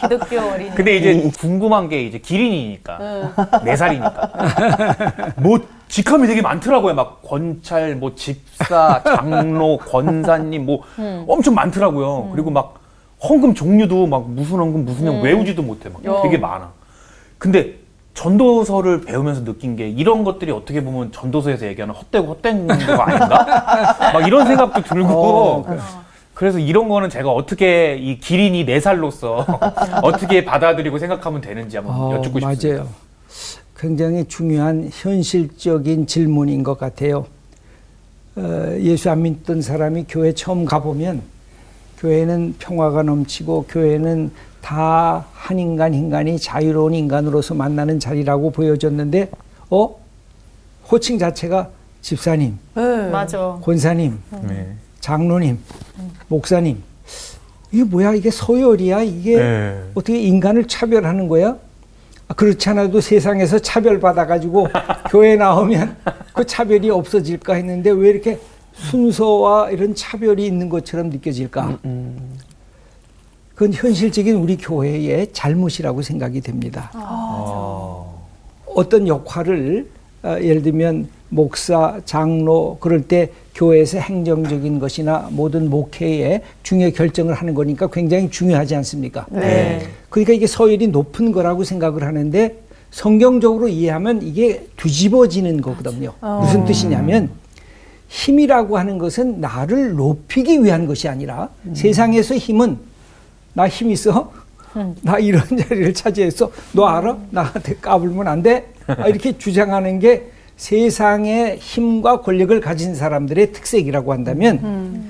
기독교 0.00 0.40
어린이. 0.40 0.70
근데 0.74 0.96
이제 0.96 1.30
궁금한 1.38 1.88
게 1.88 2.02
이제 2.04 2.18
기린이니까. 2.18 3.32
네살이니까 3.64 4.30
뭐 5.36 5.58
직함이 5.88 6.26
되게 6.28 6.40
많더라고요. 6.40 6.94
막 6.94 7.20
권찰, 7.22 7.96
뭐 7.96 8.14
집사, 8.14 9.02
장로, 9.02 9.76
권사님 9.78 10.66
뭐 10.66 10.82
엄청 11.26 11.54
많더라고요. 11.54 12.30
그리고 12.32 12.50
막 12.50 12.80
헌금 13.22 13.54
종류도 13.54 14.06
막 14.06 14.30
무슨 14.30 14.58
헌금 14.58 14.84
무슨 14.84 15.06
형 15.06 15.22
외우지도 15.22 15.62
못해. 15.62 15.88
막 15.88 16.00
어. 16.06 16.22
되게 16.22 16.38
많아. 16.38 16.70
근데 17.38 17.79
전도서를 18.20 19.00
배우면서 19.00 19.44
느낀 19.44 19.76
게 19.76 19.88
이런 19.88 20.24
것들이 20.24 20.50
어떻게 20.50 20.84
보면 20.84 21.10
전도서에서 21.10 21.66
얘기하는 21.68 21.94
헛되고 21.94 22.34
헛된 22.34 22.66
거 22.66 22.74
아닌가? 22.74 23.96
막 24.12 24.26
이런 24.26 24.46
생각도 24.46 24.82
들고. 24.82 25.08
어, 25.08 25.78
그래서 26.34 26.58
이런 26.58 26.90
거는 26.90 27.08
제가 27.08 27.30
어떻게 27.30 27.96
이 27.96 28.20
기린이 28.20 28.66
네 28.66 28.78
살로서 28.78 29.46
어떻게 30.02 30.44
받아들이고 30.44 30.98
생각하면 30.98 31.40
되는지 31.40 31.78
한번 31.78 31.96
어, 31.96 32.14
여쭙고 32.16 32.40
싶습니다. 32.40 32.82
맞아요. 32.82 32.88
굉장히 33.78 34.24
중요한 34.26 34.90
현실적인 34.92 36.06
질문인 36.06 36.62
것 36.62 36.78
같아요. 36.78 37.24
어, 38.36 38.76
예수 38.80 39.10
안 39.10 39.22
믿던 39.22 39.62
사람이 39.62 40.04
교회 40.10 40.34
처음 40.34 40.66
가보면 40.66 41.22
교회는 41.98 42.56
평화가 42.58 43.02
넘치고 43.02 43.64
교회는 43.66 44.30
다 44.60 45.24
한 45.50 45.58
인간 45.58 45.92
인간이 45.94 46.38
자유로운 46.38 46.94
인간으로서 46.94 47.54
만나는 47.54 47.98
자리라고 47.98 48.50
보여졌는데 48.52 49.30
어 49.70 49.96
호칭 50.90 51.18
자체가 51.18 51.70
집사님, 52.02 52.56
네. 52.76 53.08
맞아. 53.10 53.58
권사님, 53.62 54.18
네. 54.42 54.74
장로님, 55.00 55.58
목사님 56.28 56.82
이게 57.72 57.82
뭐야 57.84 58.14
이게 58.14 58.30
서열이야 58.30 59.02
이게 59.02 59.36
네. 59.36 59.82
어떻게 59.94 60.20
인간을 60.20 60.68
차별하는 60.68 61.26
거야? 61.26 61.56
아, 62.28 62.34
그렇지 62.34 62.68
않아도 62.70 63.00
세상에서 63.00 63.58
차별받아가지고 63.58 64.68
교회 65.10 65.34
나오면 65.34 65.96
그 66.32 66.46
차별이 66.46 66.90
없어질까 66.90 67.54
했는데 67.54 67.90
왜 67.90 68.10
이렇게 68.10 68.38
순서와 68.72 69.70
이런 69.70 69.94
차별이 69.96 70.46
있는 70.46 70.68
것처럼 70.68 71.10
느껴질까? 71.10 71.78
그건 73.60 73.74
현실적인 73.74 74.36
우리 74.36 74.56
교회의 74.56 75.34
잘못이라고 75.34 76.00
생각이 76.00 76.40
됩니다. 76.40 76.90
어. 76.94 78.26
어떤 78.64 79.06
역할을 79.06 79.86
어, 80.22 80.38
예를 80.40 80.62
들면 80.62 81.08
목사, 81.28 82.00
장로 82.06 82.78
그럴 82.80 83.02
때 83.02 83.28
교회에서 83.54 83.98
행정적인 83.98 84.78
것이나 84.78 85.28
모든 85.30 85.68
목회에 85.68 86.40
중요 86.62 86.90
결정을 86.90 87.34
하는 87.34 87.52
거니까 87.52 87.88
굉장히 87.88 88.30
중요하지 88.30 88.76
않습니까? 88.76 89.26
네. 89.28 89.86
그러니까 90.08 90.32
이게 90.32 90.46
서열이 90.46 90.88
높은 90.88 91.30
거라고 91.30 91.62
생각을 91.62 92.02
하는데 92.04 92.56
성경적으로 92.90 93.68
이해하면 93.68 94.22
이게 94.22 94.68
뒤집어지는 94.78 95.60
거거든요. 95.60 96.14
무슨 96.40 96.64
뜻이냐면 96.64 97.28
힘이라고 98.08 98.78
하는 98.78 98.96
것은 98.96 99.42
나를 99.42 99.96
높이기 99.96 100.64
위한 100.64 100.86
것이 100.86 101.08
아니라 101.08 101.50
세상에서 101.74 102.36
힘은 102.36 102.88
나 103.54 103.68
힘 103.68 103.90
있어? 103.90 104.32
나 105.02 105.18
이런 105.18 105.42
자리를 105.56 105.92
차지했어? 105.94 106.50
너 106.72 106.86
알아? 106.86 107.16
나한테 107.30 107.76
까불면 107.76 108.28
안 108.28 108.42
돼? 108.42 108.72
아, 108.86 109.08
이렇게 109.08 109.36
주장하는 109.36 109.98
게 109.98 110.30
세상의 110.56 111.58
힘과 111.58 112.20
권력을 112.20 112.60
가진 112.60 112.94
사람들의 112.94 113.52
특색이라고 113.52 114.12
한다면 114.12 115.04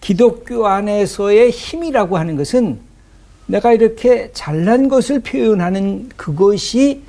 기독교 0.00 0.66
안에서의 0.66 1.50
힘이라고 1.50 2.18
하는 2.18 2.36
것은 2.36 2.78
내가 3.46 3.72
이렇게 3.72 4.30
잘난 4.34 4.88
것을 4.88 5.20
표현하는 5.20 6.10
그것이 6.16 7.02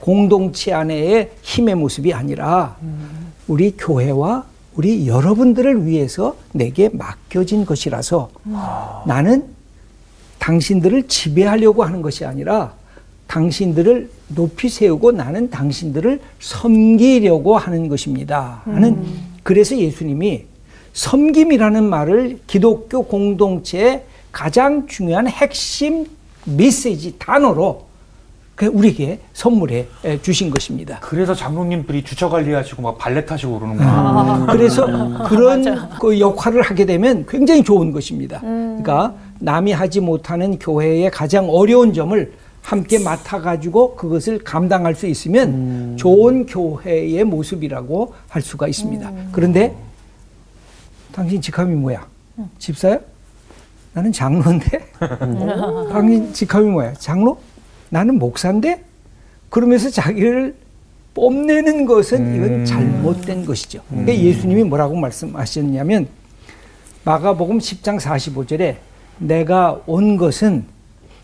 공동체 0.00 0.72
안에의 0.72 1.30
힘의 1.42 1.74
모습이 1.74 2.12
아니라 2.14 2.76
우리 3.48 3.72
교회와 3.76 4.44
우리 4.76 5.08
여러분들을 5.08 5.86
위해서 5.86 6.36
내게 6.52 6.88
맡겨진 6.90 7.64
것이라서 7.66 8.30
나는 9.06 9.44
당신들을 10.48 11.08
지배하려고 11.08 11.84
하는 11.84 12.00
것이 12.00 12.24
아니라 12.24 12.72
당신들을 13.26 14.10
높이 14.28 14.70
세우고 14.70 15.12
나는 15.12 15.50
당신들을 15.50 16.20
섬기려고 16.40 17.58
하는 17.58 17.88
것입니다. 17.88 18.62
하는 18.64 19.04
그래서 19.42 19.76
예수님이 19.76 20.44
섬김이라는 20.94 21.84
말을 21.84 22.38
기독교 22.46 23.02
공동체의 23.02 24.04
가장 24.32 24.86
중요한 24.86 25.28
핵심 25.28 26.06
메시지 26.46 27.18
단어로 27.18 27.86
그 28.54 28.66
우리에게 28.66 29.20
선물해 29.34 29.86
주신 30.22 30.50
것입니다. 30.50 30.98
그래서 31.00 31.34
장로님들이 31.34 32.02
주차 32.02 32.28
관리하시고 32.28 32.80
막 32.82 32.96
발레 32.96 33.26
타시고 33.26 33.58
그러는구나. 33.58 34.46
그래서 34.50 34.86
그런 35.28 35.90
그 36.00 36.18
역할을 36.18 36.62
하게 36.62 36.86
되면 36.86 37.26
굉장히 37.28 37.62
좋은 37.62 37.92
것입니다. 37.92 38.40
그러니까 38.40 39.14
남이 39.40 39.72
하지 39.72 40.00
못하는 40.00 40.58
교회의 40.58 41.10
가장 41.10 41.48
어려운 41.48 41.92
점을 41.92 42.32
함께 42.62 42.98
맡아가지고 42.98 43.96
그것을 43.96 44.38
감당할 44.40 44.94
수 44.94 45.06
있으면 45.06 45.96
좋은 45.96 46.44
교회의 46.46 47.24
모습이라고 47.24 48.14
할 48.28 48.42
수가 48.42 48.68
있습니다. 48.68 49.12
그런데 49.32 49.74
당신 51.12 51.40
직함이 51.40 51.74
뭐야? 51.74 52.06
집사야? 52.58 52.98
나는 53.94 54.12
장로인데? 54.12 54.84
당신 55.90 56.32
직함이 56.32 56.68
뭐야? 56.68 56.94
장로? 56.94 57.38
나는 57.88 58.18
목사인데? 58.18 58.84
그러면서 59.48 59.88
자기를 59.88 60.54
뽐내는 61.14 61.86
것은 61.86 62.36
이건 62.36 62.64
잘못된 62.64 63.46
것이죠. 63.46 63.80
그러니까 63.88 64.14
예수님이 64.14 64.64
뭐라고 64.64 64.94
말씀하셨냐면 64.94 66.06
마가복음 67.04 67.58
10장 67.58 67.98
45절에 67.98 68.76
내가 69.18 69.80
온 69.86 70.16
것은 70.16 70.64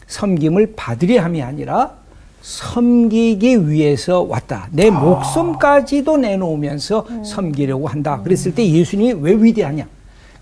섬김을 0.06 0.74
받으려 0.76 1.22
함이 1.22 1.42
아니라 1.42 1.94
섬기기 2.42 3.70
위해서 3.70 4.20
왔다. 4.22 4.68
내 4.70 4.90
목숨까지도 4.90 6.18
내놓으면서 6.18 7.06
섬기려고 7.24 7.88
한다. 7.88 8.20
그랬을 8.22 8.54
때 8.54 8.68
예수님이 8.68 9.14
왜 9.22 9.32
위대하냐? 9.32 9.88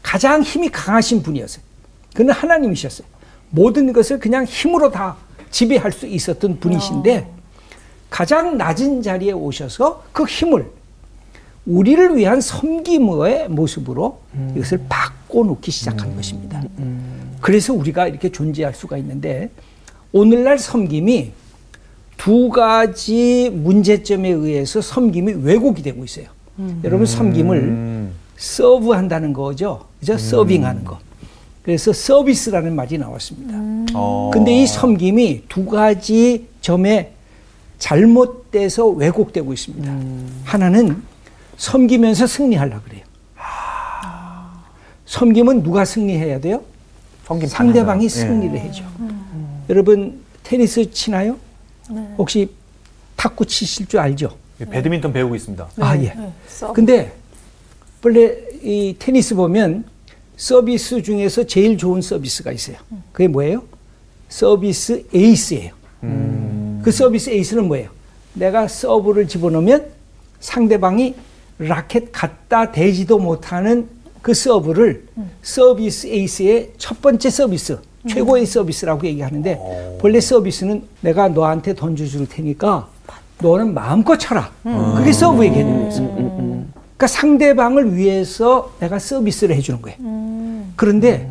가장 0.03 0.43
힘이 0.43 0.69
강하신 0.69 1.23
분이었어요. 1.23 1.63
그는 2.15 2.35
하나님이셨어요. 2.35 3.07
모든 3.51 3.93
것을 3.93 4.19
그냥 4.19 4.45
힘으로 4.45 4.91
다 4.91 5.17
지배할 5.51 5.93
수 5.93 6.07
있었던 6.07 6.59
분이신데 6.59 7.29
가장 8.11 8.59
낮은 8.59 9.03
자리에 9.03 9.33
오셔서 9.33 10.03
그 10.13 10.25
힘을 10.25 10.71
우리를 11.65 12.17
위한 12.17 12.41
섬김의 12.41 13.49
모습으로 13.51 14.19
이것을 14.57 14.81
바꿔놓기 14.89 15.71
시작한 15.71 16.17
것입니다. 16.17 16.63
그래서 17.43 17.75
우리가 17.75 18.07
이렇게 18.07 18.31
존재할 18.31 18.73
수가 18.73 18.97
있는데 18.99 19.51
오늘날 20.13 20.59
섬김이 20.59 21.33
두 22.17 22.49
가지 22.49 23.51
문제점에 23.53 24.31
의해서 24.31 24.81
섬김이 24.81 25.33
왜곡이 25.43 25.83
되고 25.83 26.05
있어요. 26.05 26.27
여러분 26.85 27.05
섬김을 27.05 28.11
서브한다는 28.37 29.33
거죠. 29.33 29.87
그죠? 30.01 30.17
서빙하는 30.17 30.85
거. 30.85 30.99
그래서 31.63 31.93
서비스라는 31.93 32.75
말이 32.75 32.99
나왔습니다. 32.99 33.55
어. 33.95 34.31
근데 34.33 34.63
이 34.63 34.67
섬김이 34.67 35.45
두 35.49 35.67
가지 35.67 36.47
점에 36.61 37.13
잘못돼서 37.79 38.87
왜곡되고 38.89 39.53
있습니다. 39.53 39.99
하나는 40.45 41.03
섬기면서 41.57 42.27
승리하려고 42.27 42.83
그래요. 42.85 43.03
섬김은 45.07 45.63
누가 45.63 45.85
승리해야 45.85 46.41
돼요? 46.41 46.63
상대방이. 47.49 48.09
승리를 48.09 48.59
해줘. 48.59 48.83
여러분 49.71 50.21
테니스 50.43 50.91
치나요? 50.91 51.37
혹시 52.19 52.51
탁구 53.17 53.47
치실 53.47 53.87
줄 53.87 54.01
알죠? 54.01 54.37
예. 54.61 54.65
배드민턴 54.65 55.13
배우고 55.13 55.35
있습니다. 55.37 55.69
아 55.81 55.97
예. 55.99 56.15
근데 56.75 57.13
원래 58.05 58.35
이 58.63 58.95
테니스 58.99 59.35
보면 59.35 59.85
서비스 60.37 61.03
중에서 61.03 61.45
제일 61.45 61.79
좋은 61.79 62.03
서비스가 62.03 62.53
있어요. 62.53 62.77
그게 63.13 63.29
뭐예요? 63.29 63.63
서비스 64.29 65.05
에이스예요. 65.15 65.73
그 66.83 66.91
서비스 66.91 67.31
에이스는 67.31 67.69
뭐예요? 67.69 67.91
내가 68.35 68.67
서브를 68.67 69.29
집어넣으면 69.29 69.87
상대방이 70.41 71.15
라켓 71.59 72.11
갖다 72.11 72.73
대지도 72.73 73.19
못하는 73.19 73.89
그 74.23 74.33
서브를 74.35 75.05
서비스 75.43 76.07
에이스의 76.07 76.71
첫 76.79 77.03
번째 77.03 77.29
서비스, 77.29 77.79
최고의 78.09 78.47
서비스라고 78.47 79.07
얘기하는데 79.07 79.99
본래 80.01 80.21
서비스는 80.21 80.85
내가 81.01 81.29
너한테 81.29 81.75
던져줄 81.75 82.29
테니까 82.29 82.89
너는 83.41 83.75
마음껏 83.75 84.17
쳐라. 84.17 84.51
그게 84.97 85.13
서브의 85.13 85.53
개념이었어요. 85.53 86.09
그러니까 86.15 87.07
상대방을 87.09 87.97
위해서 87.97 88.73
내가 88.79 88.99
서비스를 89.01 89.57
해주는 89.57 89.83
거예요. 89.83 89.99
그런데 90.77 91.29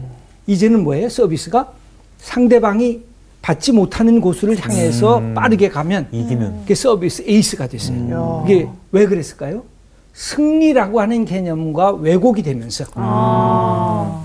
이제는 0.47 0.83
뭐예요? 0.83 1.07
서비스가 1.07 1.71
상대방이 2.19 3.01
받지 3.41 3.71
못하는 3.71 4.19
곳을 4.21 4.55
향해서 4.59 5.21
빠르게 5.33 5.69
가면 5.69 6.07
이기는. 6.11 6.59
그게 6.61 6.75
서비스 6.75 7.23
에이스가 7.25 7.67
됐어요. 7.67 8.43
이게 8.45 8.67
왜 8.91 9.05
그랬을까요? 9.07 9.63
승리라고 10.13 10.99
하는 11.01 11.25
개념과 11.25 11.93
왜곡이 11.93 12.43
되면서 12.43 12.85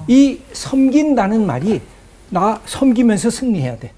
이 0.09 0.39
섬긴다는 0.53 1.47
말이 1.47 1.81
나 2.31 2.61
섬기면서 2.67 3.31
승리해야 3.31 3.79
돼. 3.79 3.93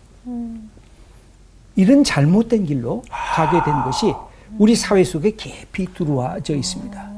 이런 1.77 2.05
잘못된 2.05 2.67
길로 2.67 3.03
가게 3.09 3.63
된 3.65 3.83
것이 3.85 4.13
우리 4.59 4.75
사회 4.75 5.05
속에 5.05 5.31
깊이 5.33 5.87
들어와져 5.95 6.55
있습니다. 6.57 7.11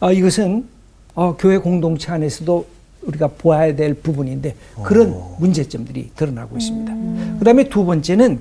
아, 0.00 0.12
이것은 0.12 0.68
어, 1.14 1.36
교회 1.36 1.58
공동체 1.58 2.10
안에서도 2.12 2.66
우리가 3.02 3.28
보아야 3.28 3.74
될 3.74 3.94
부분인데 3.94 4.54
그런 4.82 5.14
문제점들이 5.38 6.10
드러나고 6.14 6.56
있습니다. 6.56 7.38
그 7.38 7.44
다음에 7.44 7.68
두 7.68 7.84
번째는 7.84 8.40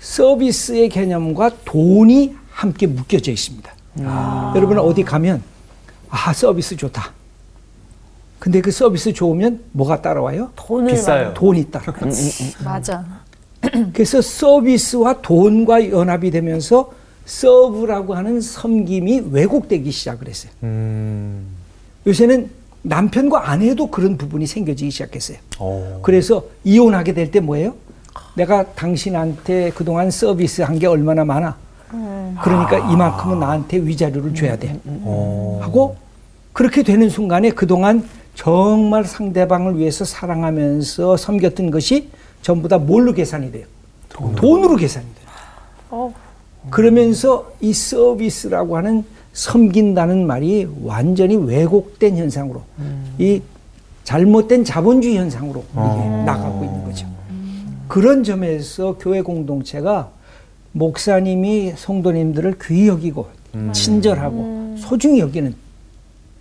서비스의 0.00 0.88
개념과 0.88 1.50
돈이 1.64 2.34
함께 2.50 2.86
묶여져 2.86 3.32
있습니다. 3.32 3.72
여러분 4.56 4.78
어디 4.78 5.02
가면 5.02 5.42
아 6.10 6.32
서비스 6.32 6.76
좋다. 6.76 7.12
근데 8.38 8.60
그 8.60 8.70
서비스 8.70 9.12
좋으면 9.12 9.60
뭐가 9.72 10.02
따라와요? 10.02 10.50
돈을 10.56 10.92
비싸요. 10.92 11.34
돈이 11.34 11.70
따라와요. 11.70 12.12
맞아. 12.64 13.04
그래서 13.92 14.20
서비스와 14.20 15.22
돈과 15.22 15.90
연합이 15.90 16.30
되면서 16.30 16.92
서브라고 17.24 18.14
하는 18.14 18.40
섬김이 18.40 19.28
왜곡되기 19.30 19.90
시작을 19.90 20.28
했어요. 20.28 20.52
음. 20.62 21.46
요새는 22.06 22.50
남편과 22.82 23.48
아내도 23.48 23.86
그런 23.90 24.18
부분이 24.18 24.46
생겨지기 24.46 24.90
시작했어요. 24.90 25.38
어. 25.58 26.00
그래서 26.02 26.44
이혼하게 26.64 27.14
될 27.14 27.30
때 27.30 27.40
뭐예요? 27.40 27.74
내가 28.36 28.74
당신한테 28.74 29.70
그동안 29.70 30.10
서비스 30.10 30.60
한 30.60 30.78
게 30.78 30.86
얼마나 30.86 31.24
많아. 31.24 31.56
그러니까 32.42 32.78
이만큼은 32.92 33.40
나한테 33.40 33.78
위자료를 33.78 34.34
줘야 34.34 34.56
돼. 34.56 34.78
어. 34.84 35.58
하고 35.62 35.96
그렇게 36.52 36.82
되는 36.82 37.08
순간에 37.08 37.50
그동안 37.50 38.08
정말 38.34 39.04
상대방을 39.04 39.78
위해서 39.78 40.04
사랑하면서 40.04 41.16
섬겼던 41.16 41.70
것이 41.70 42.08
전부 42.42 42.68
다 42.68 42.78
뭘로 42.78 43.12
계산이 43.12 43.52
돼요? 43.52 43.66
돈으로 44.08 44.76
계산이 44.76 45.06
돼요. 45.06 46.12
그러면서 46.70 47.52
이 47.60 47.72
서비스라고 47.72 48.76
하는 48.76 49.04
섬긴다는 49.32 50.26
말이 50.26 50.68
완전히 50.84 51.36
왜곡된 51.36 52.16
현상으로 52.16 52.62
이 53.18 53.42
잘못된 54.04 54.64
자본주의 54.64 55.16
현상으로 55.16 55.64
이게 55.72 56.08
나가고 56.24 56.64
있는 56.64 56.84
거죠. 56.84 57.06
그런 57.88 58.22
점에서 58.24 58.96
교회 58.98 59.22
공동체가 59.22 60.10
목사님이 60.74 61.74
성도님들을 61.76 62.56
귀히 62.62 62.88
여기고 62.88 63.28
친절하고 63.72 64.74
소중히 64.78 65.20
여기는 65.20 65.54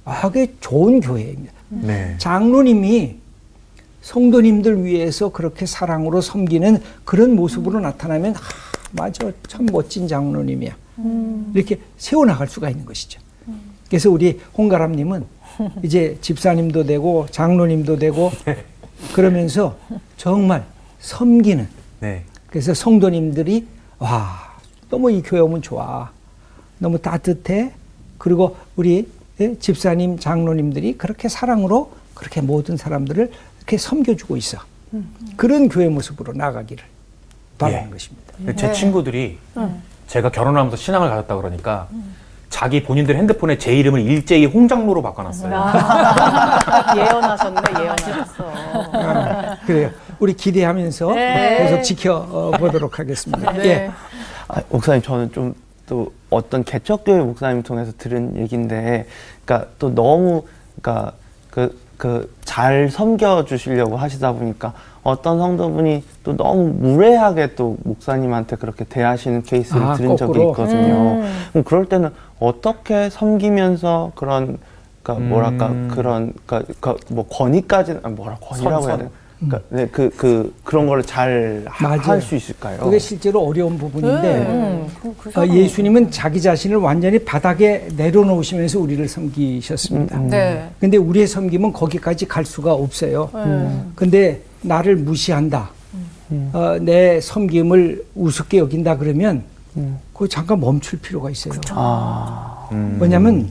아, 0.06 0.22
그게 0.28 0.54
좋은 0.60 1.00
교회입니다. 1.00 1.54
네. 1.70 2.16
장로님이 2.18 3.16
성도님들 4.02 4.84
위해서 4.84 5.30
그렇게 5.30 5.66
사랑으로 5.66 6.20
섬기는 6.20 6.82
그런 7.06 7.36
모습으로 7.36 7.80
나타나면 7.80 8.36
아, 8.36 8.40
맞아 8.92 9.32
참 9.48 9.66
멋진 9.72 10.08
장로님이야 10.08 10.76
이렇게 11.54 11.80
세워나갈 11.98 12.48
수가 12.48 12.70
있는 12.70 12.86
것이죠. 12.86 13.22
그래서 13.88 14.10
우리 14.10 14.40
홍가람님은 14.58 15.26
이제 15.84 16.18
집사님도 16.22 16.86
되고 16.86 17.28
장로님도 17.30 18.00
되고 18.00 18.32
그러면서 19.14 19.78
정말 20.18 20.66
섬기는 21.00 21.68
네. 22.00 22.24
그래서 22.48 22.74
성도님들이 22.74 23.68
와 24.00 24.54
너무 24.90 25.12
이 25.12 25.22
교회 25.22 25.40
오면 25.40 25.62
좋아 25.62 26.12
너무 26.80 27.00
따뜻해 27.00 27.74
그리고 28.18 28.58
우리 28.76 29.08
예, 29.40 29.58
집사님 29.58 30.20
장로님들이 30.20 30.98
그렇게 30.98 31.28
사랑으로 31.28 31.92
그렇게 32.14 32.42
모든 32.42 32.78
사람들을 32.78 33.32
이렇게 33.58 33.78
섬겨주고 33.78 34.38
있어 34.38 34.60
그런 35.36 35.70
교회 35.70 35.90
모습으로 35.90 36.34
나가기를 36.34 36.84
바라는 37.58 37.88
예. 37.88 37.92
것입니다. 37.92 38.34
제 38.56 38.72
친구들이 38.72 39.40
제가 40.08 40.30
결혼하면서 40.30 40.78
신앙을 40.78 41.10
가졌다 41.10 41.36
그러니까 41.36 41.88
자기 42.50 42.84
본인들 42.84 43.16
핸드폰에 43.16 43.58
제 43.58 43.76
이름을 43.76 44.02
일제히 44.02 44.46
홍장로로 44.46 45.02
바꿔놨어요. 45.02 45.50
예언하셨네, 46.98 47.62
예언하셨어. 47.80 48.52
아, 48.94 49.58
그래요. 49.66 49.90
우리 50.24 50.34
기대하면서 50.34 51.14
네. 51.16 51.58
계속 51.58 51.82
지켜보도록 51.82 52.98
하겠습니다. 53.00 53.52
네. 53.52 53.66
예. 53.66 53.92
아, 54.48 54.62
목사님 54.70 55.02
저는 55.02 55.32
좀 55.32 55.54
또 55.86 56.14
어떤 56.30 56.64
개척교회 56.64 57.20
목사님 57.22 57.64
통해서 57.64 57.92
들은 57.98 58.38
얘기인데, 58.38 59.06
그러니까 59.46 59.70
또 59.80 59.94
너무 59.94 60.44
그러니까 60.82 61.14
그 61.50 61.80
그잘 61.98 62.90
섬겨 62.90 63.46
주시려고 63.46 63.98
하시다 63.98 64.34
보니까 64.34 64.74
어떤 65.04 65.38
성도분이 65.38 66.04
또 66.24 66.36
너무 66.36 66.70
무례하게 66.70 67.56
또 67.56 67.78
목사님한테 67.84 68.56
그렇게 68.56 68.84
대하시는 68.86 69.44
케이스를 69.44 69.84
아, 69.84 69.94
들은 69.94 70.18
적이 70.18 70.40
거꾸로? 70.40 70.50
있거든요. 70.52 71.24
그럼 71.52 71.64
그럴 71.64 71.86
때는 71.86 72.10
어떻게 72.40 73.10
섬기면서 73.10 74.14
그런 74.16 74.58
그러니까 75.04 75.28
뭐랄까 75.30 75.68
음. 75.68 75.90
그런 75.94 76.34
그러니까 76.46 76.96
그뭐 77.08 77.28
권위까지는 77.28 78.02
아, 78.04 78.10
뭐라 78.10 78.36
권위라고 78.36 78.82
선, 78.82 78.90
해야 78.90 78.98
선. 78.98 78.98
되나? 78.98 79.23
그러니까 79.48 79.62
네, 79.70 79.88
그, 79.92 80.10
그 80.16 80.54
그런 80.64 80.88
거를 80.88 81.04
잘. 81.04 81.64
할 81.68 82.22
수 82.22 82.36
있을까요? 82.36 82.80
그게 82.80 83.00
실제로 83.00 83.42
어려운 83.46 83.78
부분인데 83.78 84.38
음, 84.48 84.88
그, 85.02 85.32
그 85.32 85.40
어, 85.40 85.48
예수님은 85.48 86.12
자기 86.12 86.42
자신을 86.42 86.78
완전히 86.78 87.20
바닥에 87.20 87.88
내려놓으시면서 87.96 88.80
우리를 88.80 89.08
섬기셨습니다. 89.08 90.18
음, 90.18 90.24
음. 90.26 90.30
네. 90.30 90.70
근데 90.80 90.98
우리의 90.98 91.28
섬김은 91.28 91.74
거기까지 91.74 92.28
갈 92.28 92.46
수가 92.46 92.74
없어요. 92.74 93.30
음. 93.36 93.92
근데 93.96 94.42
나를 94.62 94.96
무시한다. 94.96 95.70
어, 96.54 96.78
내 96.82 97.20
섬김을 97.22 98.06
우습게 98.16 98.58
여긴다 98.58 98.98
그러면 98.98 99.44
음. 99.78 100.00
그거 100.14 100.28
잠깐 100.28 100.60
멈출 100.60 101.00
필요가 101.00 101.30
있어요. 101.30 101.54
아, 101.72 102.68
음. 102.72 102.98
왜냐하면 103.00 103.50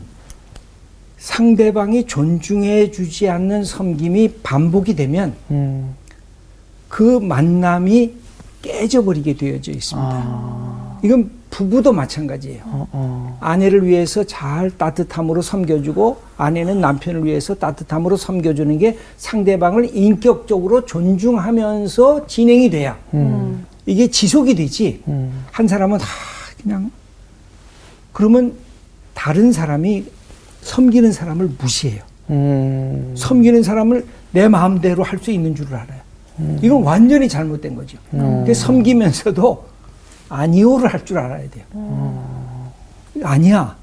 상대방이 1.22 2.06
존중해 2.06 2.90
주지 2.90 3.28
않는 3.28 3.62
섬김이 3.62 4.40
반복이 4.42 4.96
되면 4.96 5.36
음. 5.52 5.94
그 6.88 7.20
만남이 7.20 8.12
깨져버리게 8.60 9.36
되어져 9.36 9.70
있습니다. 9.70 10.10
아, 10.12 10.98
이건 11.04 11.30
부부도 11.48 11.92
마찬가지예요. 11.92 12.62
어, 12.64 12.88
어. 12.90 13.38
아내를 13.40 13.86
위해서 13.86 14.24
잘 14.24 14.76
따뜻함으로 14.76 15.42
섬겨주고 15.42 16.16
아내는 16.38 16.80
남편을 16.80 17.24
위해서 17.24 17.54
따뜻함으로 17.54 18.16
섬겨주는 18.16 18.76
게 18.78 18.98
상대방을 19.16 19.96
인격적으로 19.96 20.86
존중하면서 20.86 22.26
진행이 22.26 22.68
돼야 22.70 22.98
음. 23.14 23.64
이게 23.86 24.08
지속이 24.08 24.56
되지. 24.56 25.04
음. 25.06 25.44
한 25.52 25.68
사람은 25.68 25.98
다 25.98 26.06
그냥 26.60 26.90
그러면 28.12 28.54
다른 29.14 29.52
사람이 29.52 30.04
섬기는 30.62 31.12
사람을 31.12 31.50
무시해요. 31.58 32.02
음. 32.30 33.12
섬기는 33.16 33.62
사람을 33.62 34.06
내 34.30 34.48
마음대로 34.48 35.02
할 35.02 35.18
수 35.18 35.30
있는 35.30 35.54
줄을 35.54 35.74
알아요. 35.76 36.00
이건 36.62 36.82
완전히 36.82 37.28
잘못된 37.28 37.74
거죠. 37.74 37.98
근데 38.10 38.54
섬기면서도 38.54 39.64
아니오를 40.28 40.88
할 40.92 41.04
줄 41.04 41.18
알아야 41.18 41.48
돼요. 41.50 41.64
아니야. 43.22 43.76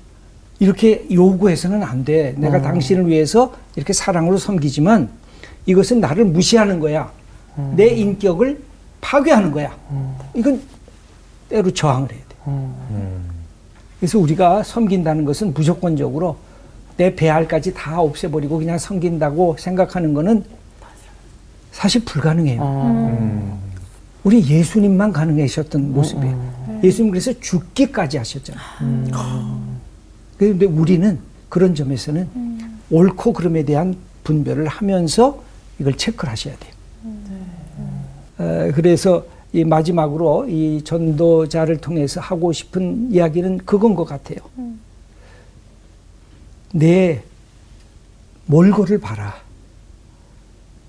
이렇게 0.59 1.05
요구해서는 1.11 1.83
안 1.83 2.03
돼. 2.03 2.33
내가 2.37 2.61
당신을 2.61 3.07
위해서 3.07 3.53
이렇게 3.75 3.93
사랑으로 3.93 4.37
섬기지만 4.37 5.09
이것은 5.67 5.99
나를 6.01 6.25
무시하는 6.25 6.79
거야. 6.79 7.11
내 7.75 7.87
인격을 7.87 8.61
파괴하는 8.99 9.51
거야. 9.51 9.77
이건 10.33 10.61
때로 11.49 11.71
저항을 11.71 12.09
해야 12.11 12.19
돼. 12.27 12.35
그래서 13.99 14.17
우리가 14.19 14.63
섬긴다는 14.63 15.23
것은 15.25 15.53
무조건적으로 15.53 16.37
내 16.99 17.15
배알까지 17.15 17.73
다 17.73 18.01
없애버리고 18.01 18.57
그냥 18.57 18.77
섬긴다고 18.77 19.55
생각하는 19.57 20.13
거는 20.13 20.43
사실 21.71 22.03
불가능해요. 22.03 22.61
음. 22.61 23.57
우리 24.25 24.45
예수님만 24.45 25.13
가능하셨던 25.13 25.93
모습이에요. 25.93 26.81
예수님 26.83 27.11
그래서 27.11 27.31
죽기까지 27.39 28.17
하셨잖아요. 28.17 28.61
그런데 30.37 30.65
우리는 30.65 31.19
그런 31.47 31.73
점에서는 31.73 32.27
옳고 32.91 33.31
그름에 33.31 33.63
대한 33.63 33.95
분별을 34.25 34.67
하면서 34.67 35.41
이걸 35.79 35.95
체크를 35.95 36.29
하셔야 36.29 36.53
돼요. 36.57 36.73
어, 38.39 38.71
그래서 38.75 39.23
이 39.53 39.63
마지막으로 39.63 40.49
이 40.49 40.81
전도자를 40.83 41.77
통해서 41.77 42.19
하고 42.19 42.51
싶은 42.51 43.09
이야기는 43.09 43.59
그건 43.59 43.95
것 43.95 44.03
같아요. 44.03 44.39
내 46.73 47.21
몰골을 48.45 48.99
봐라. 48.99 49.35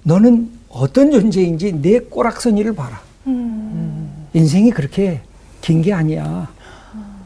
너는 0.03 0.51
어떤 0.69 1.11
존재인지 1.11 1.73
내 1.81 1.99
꼬락서니를 2.01 2.75
봐라. 2.75 3.01
인생이 4.33 4.71
그렇게 4.71 5.21
긴 5.61 5.83
게 5.83 5.93
아니야. 5.93 6.49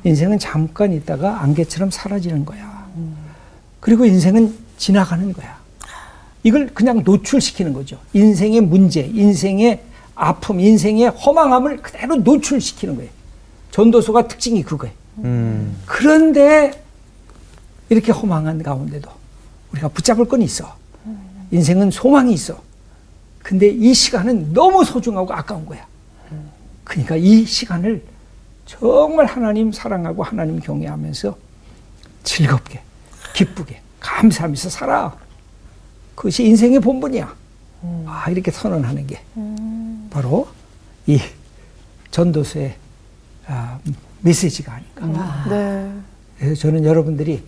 인생은 0.05 0.39
잠깐 0.39 0.93
있다가 0.93 1.43
안개처럼 1.43 1.91
사라지는 1.91 2.45
거야. 2.45 2.87
그리고 3.81 4.05
인생은 4.05 4.55
지나가는 4.77 5.33
거야. 5.33 5.59
이걸 6.43 6.69
그냥 6.75 7.03
노출시키는 7.05 7.73
거죠. 7.73 7.99
인생의 8.13 8.61
문제, 8.61 9.01
인생의 9.03 9.83
아픔, 10.15 10.61
인생의 10.61 11.09
허망함을 11.11 11.79
그대로 11.79 12.17
노출시키는 12.17 12.97
거예요. 12.97 13.11
전도서가 13.71 14.29
특징이 14.29 14.63
그거예요. 14.63 14.95
음. 15.19 15.77
그런데 15.87 16.84
이렇게 17.89 18.13
허망한 18.13 18.63
가운데도 18.63 19.11
우리가 19.73 19.89
붙잡을 19.89 20.27
건 20.27 20.43
있어. 20.43 20.77
인생은 21.51 21.91
소망이 21.91 22.33
있어. 22.33 22.63
근데 23.43 23.69
이 23.69 23.93
시간은 23.93 24.53
너무 24.53 24.85
소중하고 24.85 25.33
아까운 25.33 25.67
거야. 25.67 25.87
그러니까 26.83 27.17
이 27.17 27.45
시간을 27.45 28.03
정말 28.67 29.27
하나님 29.27 29.71
사랑하고 29.73 30.23
하나님 30.23 30.59
경외하면서 30.61 31.37
즐겁게, 32.23 32.81
기쁘게, 33.35 33.81
감사하면서 34.01 34.71
살아. 34.71 35.17
그것이 36.15 36.45
인생의 36.45 36.81
본분이야. 36.81 37.35
아, 38.07 38.31
이렇게 38.31 38.51
선언하는 38.51 39.07
게 39.07 39.21
바로 40.11 40.49
이 41.07 41.21
전도서의 42.11 42.77
아, 43.47 43.79
메시지가 44.23 44.73
아닌가. 44.73 45.45
네. 45.51 45.93
그래서 46.39 46.63
저는 46.63 46.85
여러분들이 46.85 47.43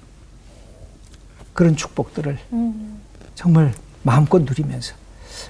그런 1.57 1.75
축복들을 1.75 2.39
정말 3.35 3.73
마음껏 4.03 4.41
누리면서 4.43 4.95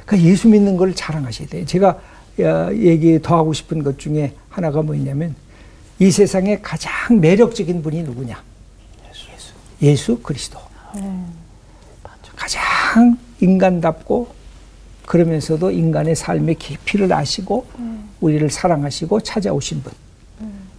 그러니까 0.06 0.30
예수 0.30 0.48
믿는 0.48 0.76
걸 0.76 0.94
자랑하셔야 0.94 1.48
돼요. 1.48 1.66
제가 1.66 2.00
어, 2.38 2.70
얘기 2.74 3.20
더 3.20 3.36
하고 3.36 3.52
싶은 3.52 3.82
것 3.82 3.98
중에 3.98 4.34
하나가 4.48 4.82
뭐냐면 4.82 5.34
이 5.98 6.10
세상에 6.10 6.60
가장 6.60 7.20
매력적인 7.20 7.82
분이 7.82 8.02
누구냐? 8.04 8.42
예수, 9.10 9.52
예수 9.82 10.18
그리스도. 10.22 10.58
가장 12.36 13.18
인간답고 13.40 14.28
그러면서도 15.06 15.70
인간의 15.70 16.14
삶의 16.14 16.56
깊이를 16.56 17.12
아시고 17.12 17.66
우리를 18.20 18.48
사랑하시고 18.50 19.20
찾아오신 19.20 19.82
분. 19.82 19.92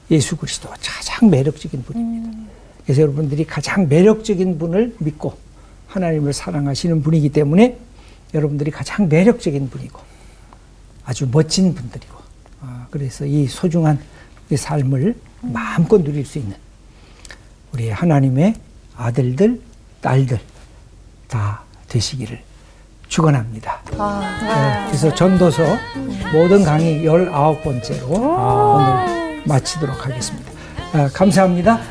예수 0.09 0.37
그리스도가 0.37 0.75
가장 0.75 1.29
매력적인 1.29 1.83
분입니다. 1.83 2.56
그래서 2.87 3.01
여러분들이 3.01 3.43
가장 3.43 3.89
매력적인 3.89 4.57
분을 4.57 4.95
믿고 4.99 5.37
하나님을 5.87 6.31
사랑하시는 6.31 7.03
분이기 7.03 7.29
때문에 7.29 7.77
여러분들이 8.33 8.71
가장 8.71 9.09
매력적인 9.09 9.69
분이고 9.69 9.99
아주 11.03 11.27
멋진 11.29 11.75
분들이고 11.75 12.15
아, 12.61 12.87
그래서 12.89 13.25
이 13.25 13.45
소중한 13.47 13.99
이 14.49 14.55
삶을 14.55 15.15
마음껏 15.41 16.01
누릴 16.01 16.25
수 16.25 16.39
있는 16.39 16.55
우리 17.73 17.89
하나님의 17.89 18.55
아들들, 18.95 19.59
딸들 19.99 20.39
다 21.27 21.63
되시기를 21.89 22.39
축원합니다. 23.09 23.81
네, 23.91 24.87
그래서 24.87 25.13
전도서 25.13 25.63
모든 26.31 26.63
강의 26.63 27.03
19번째로 27.03 28.09
오늘 28.09 29.43
마치도록 29.45 30.05
하겠습니다. 30.05 30.51
아, 30.93 31.09
감사합니다. 31.13 31.81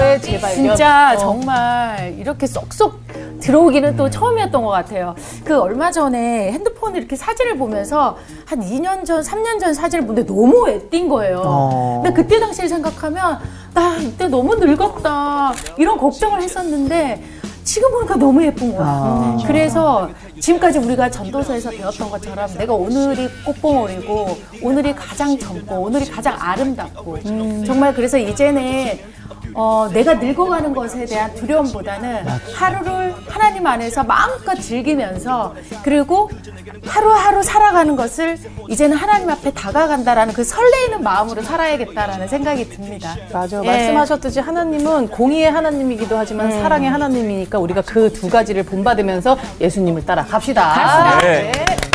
전도서 0.00 0.20
성경에서의 0.20 0.20
재발견. 0.22 0.54
진짜 0.54 1.12
어. 1.14 1.16
정말 1.18 2.14
이렇게 2.18 2.46
쏙쏙 2.46 3.00
들어오기는 3.40 3.96
또 3.96 4.10
처음이었던 4.10 4.62
것 4.62 4.68
같아요. 4.70 5.14
그 5.44 5.58
얼마 5.58 5.90
전에 5.90 6.52
핸드폰을 6.52 6.98
이렇게 6.98 7.16
사진을 7.16 7.56
보면서 7.56 8.16
한 8.44 8.60
2년 8.60 9.04
전, 9.04 9.22
3년 9.22 9.60
전 9.60 9.72
사진을 9.72 10.06
보는데 10.06 10.26
너무 10.26 10.68
애띤 10.68 11.08
거예요. 11.08 11.42
어. 11.44 12.00
근데 12.02 12.22
그때 12.22 12.38
당시를 12.40 12.68
생각하면 12.68 13.38
나 13.72 13.96
이때 13.96 14.28
너무 14.28 14.56
늙었다 14.56 15.52
이런 15.78 15.96
걱정을 15.96 16.42
했었는데 16.42 17.22
지금 17.64 17.90
보니까 17.92 18.16
너무 18.16 18.44
예쁜 18.44 18.74
거야. 18.74 18.86
아. 18.86 19.38
그래서 19.46 20.10
지금까지 20.40 20.78
우리가 20.78 21.10
전도서에서 21.10 21.70
배웠던 21.70 22.10
것처럼 22.10 22.52
내가 22.58 22.74
오늘이 22.74 23.28
꽃봉오리고 23.44 24.36
오늘이 24.62 24.94
가장 24.94 25.38
젊고 25.38 25.76
오늘이 25.76 26.10
가장 26.10 26.36
아름답고 26.38 27.18
정말 27.64 27.94
그래서 27.94 28.18
이제는 28.18 28.98
어, 29.54 29.88
내가 29.92 30.14
늙어가는 30.14 30.74
것에 30.74 31.04
대한 31.06 31.34
두려움보다는 31.34 32.26
하루를 32.54 33.14
하나님 33.28 33.66
안에서 33.66 34.04
마음껏 34.04 34.54
즐기면서 34.54 35.54
그리고 35.82 36.30
하루하루 36.86 37.42
살아가는 37.42 37.96
것을 37.96 38.38
이제는 38.68 38.96
하나님 38.96 39.28
앞에 39.30 39.50
다가간다라는 39.52 40.34
그 40.34 40.44
설레이는 40.44 41.02
마음으로 41.02 41.42
살아야겠다라는 41.42 42.28
생각이 42.28 42.68
듭니다. 42.68 43.16
맞아. 43.32 43.60
예. 43.62 43.66
말씀하셨듯이 43.66 44.40
하나님은 44.40 45.08
공의의 45.08 45.50
하나님이기도 45.50 46.16
하지만 46.16 46.50
사랑의 46.50 46.88
하나님이니까 46.90 47.58
우리가 47.58 47.82
그 47.82 48.10
두 48.10 48.28
가지를 48.28 48.64
본받으면서 48.64 49.38
예수님을 49.60 50.04
따라 50.04 50.24
갑시다. 50.24 50.62
갑시다. 50.74 51.20
네. 51.20 51.52
감 51.52 51.89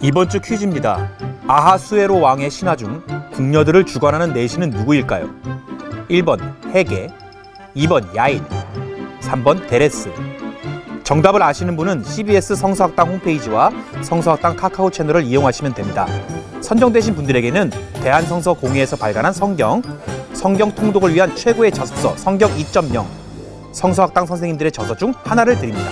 이번 0.00 0.28
주 0.28 0.40
퀴즈입니다. 0.40 1.10
아하수에로 1.46 2.20
왕의 2.20 2.50
신하 2.50 2.76
중 2.76 3.02
궁녀들을 3.32 3.84
주관하는 3.86 4.34
내신은 4.34 4.70
누구일까요? 4.70 5.30
1번 6.10 6.38
헤게, 6.70 7.08
2번 7.74 8.14
야인, 8.14 8.44
3번 9.20 9.66
데레스. 9.66 10.10
정답을 11.02 11.42
아시는 11.42 11.76
분은 11.76 12.04
CBS 12.04 12.56
성서학당 12.56 13.08
홈페이지와 13.08 13.70
성서학당 14.02 14.56
카카오 14.56 14.90
채널을 14.90 15.22
이용하시면 15.22 15.74
됩니다. 15.74 16.06
선정되신 16.60 17.14
분들에게는 17.14 17.70
대한성서 18.02 18.54
공회에서 18.54 18.96
발간한 18.96 19.32
성경, 19.32 19.82
성경 20.32 20.72
통독을 20.74 21.14
위한 21.14 21.34
최고의 21.34 21.70
자습서 21.72 22.16
성경 22.16 22.50
2.0, 22.50 23.06
성서학당 23.72 24.26
선생님들의 24.26 24.72
저서 24.72 24.96
중 24.96 25.14
하나를 25.24 25.58
드립니다. 25.58 25.90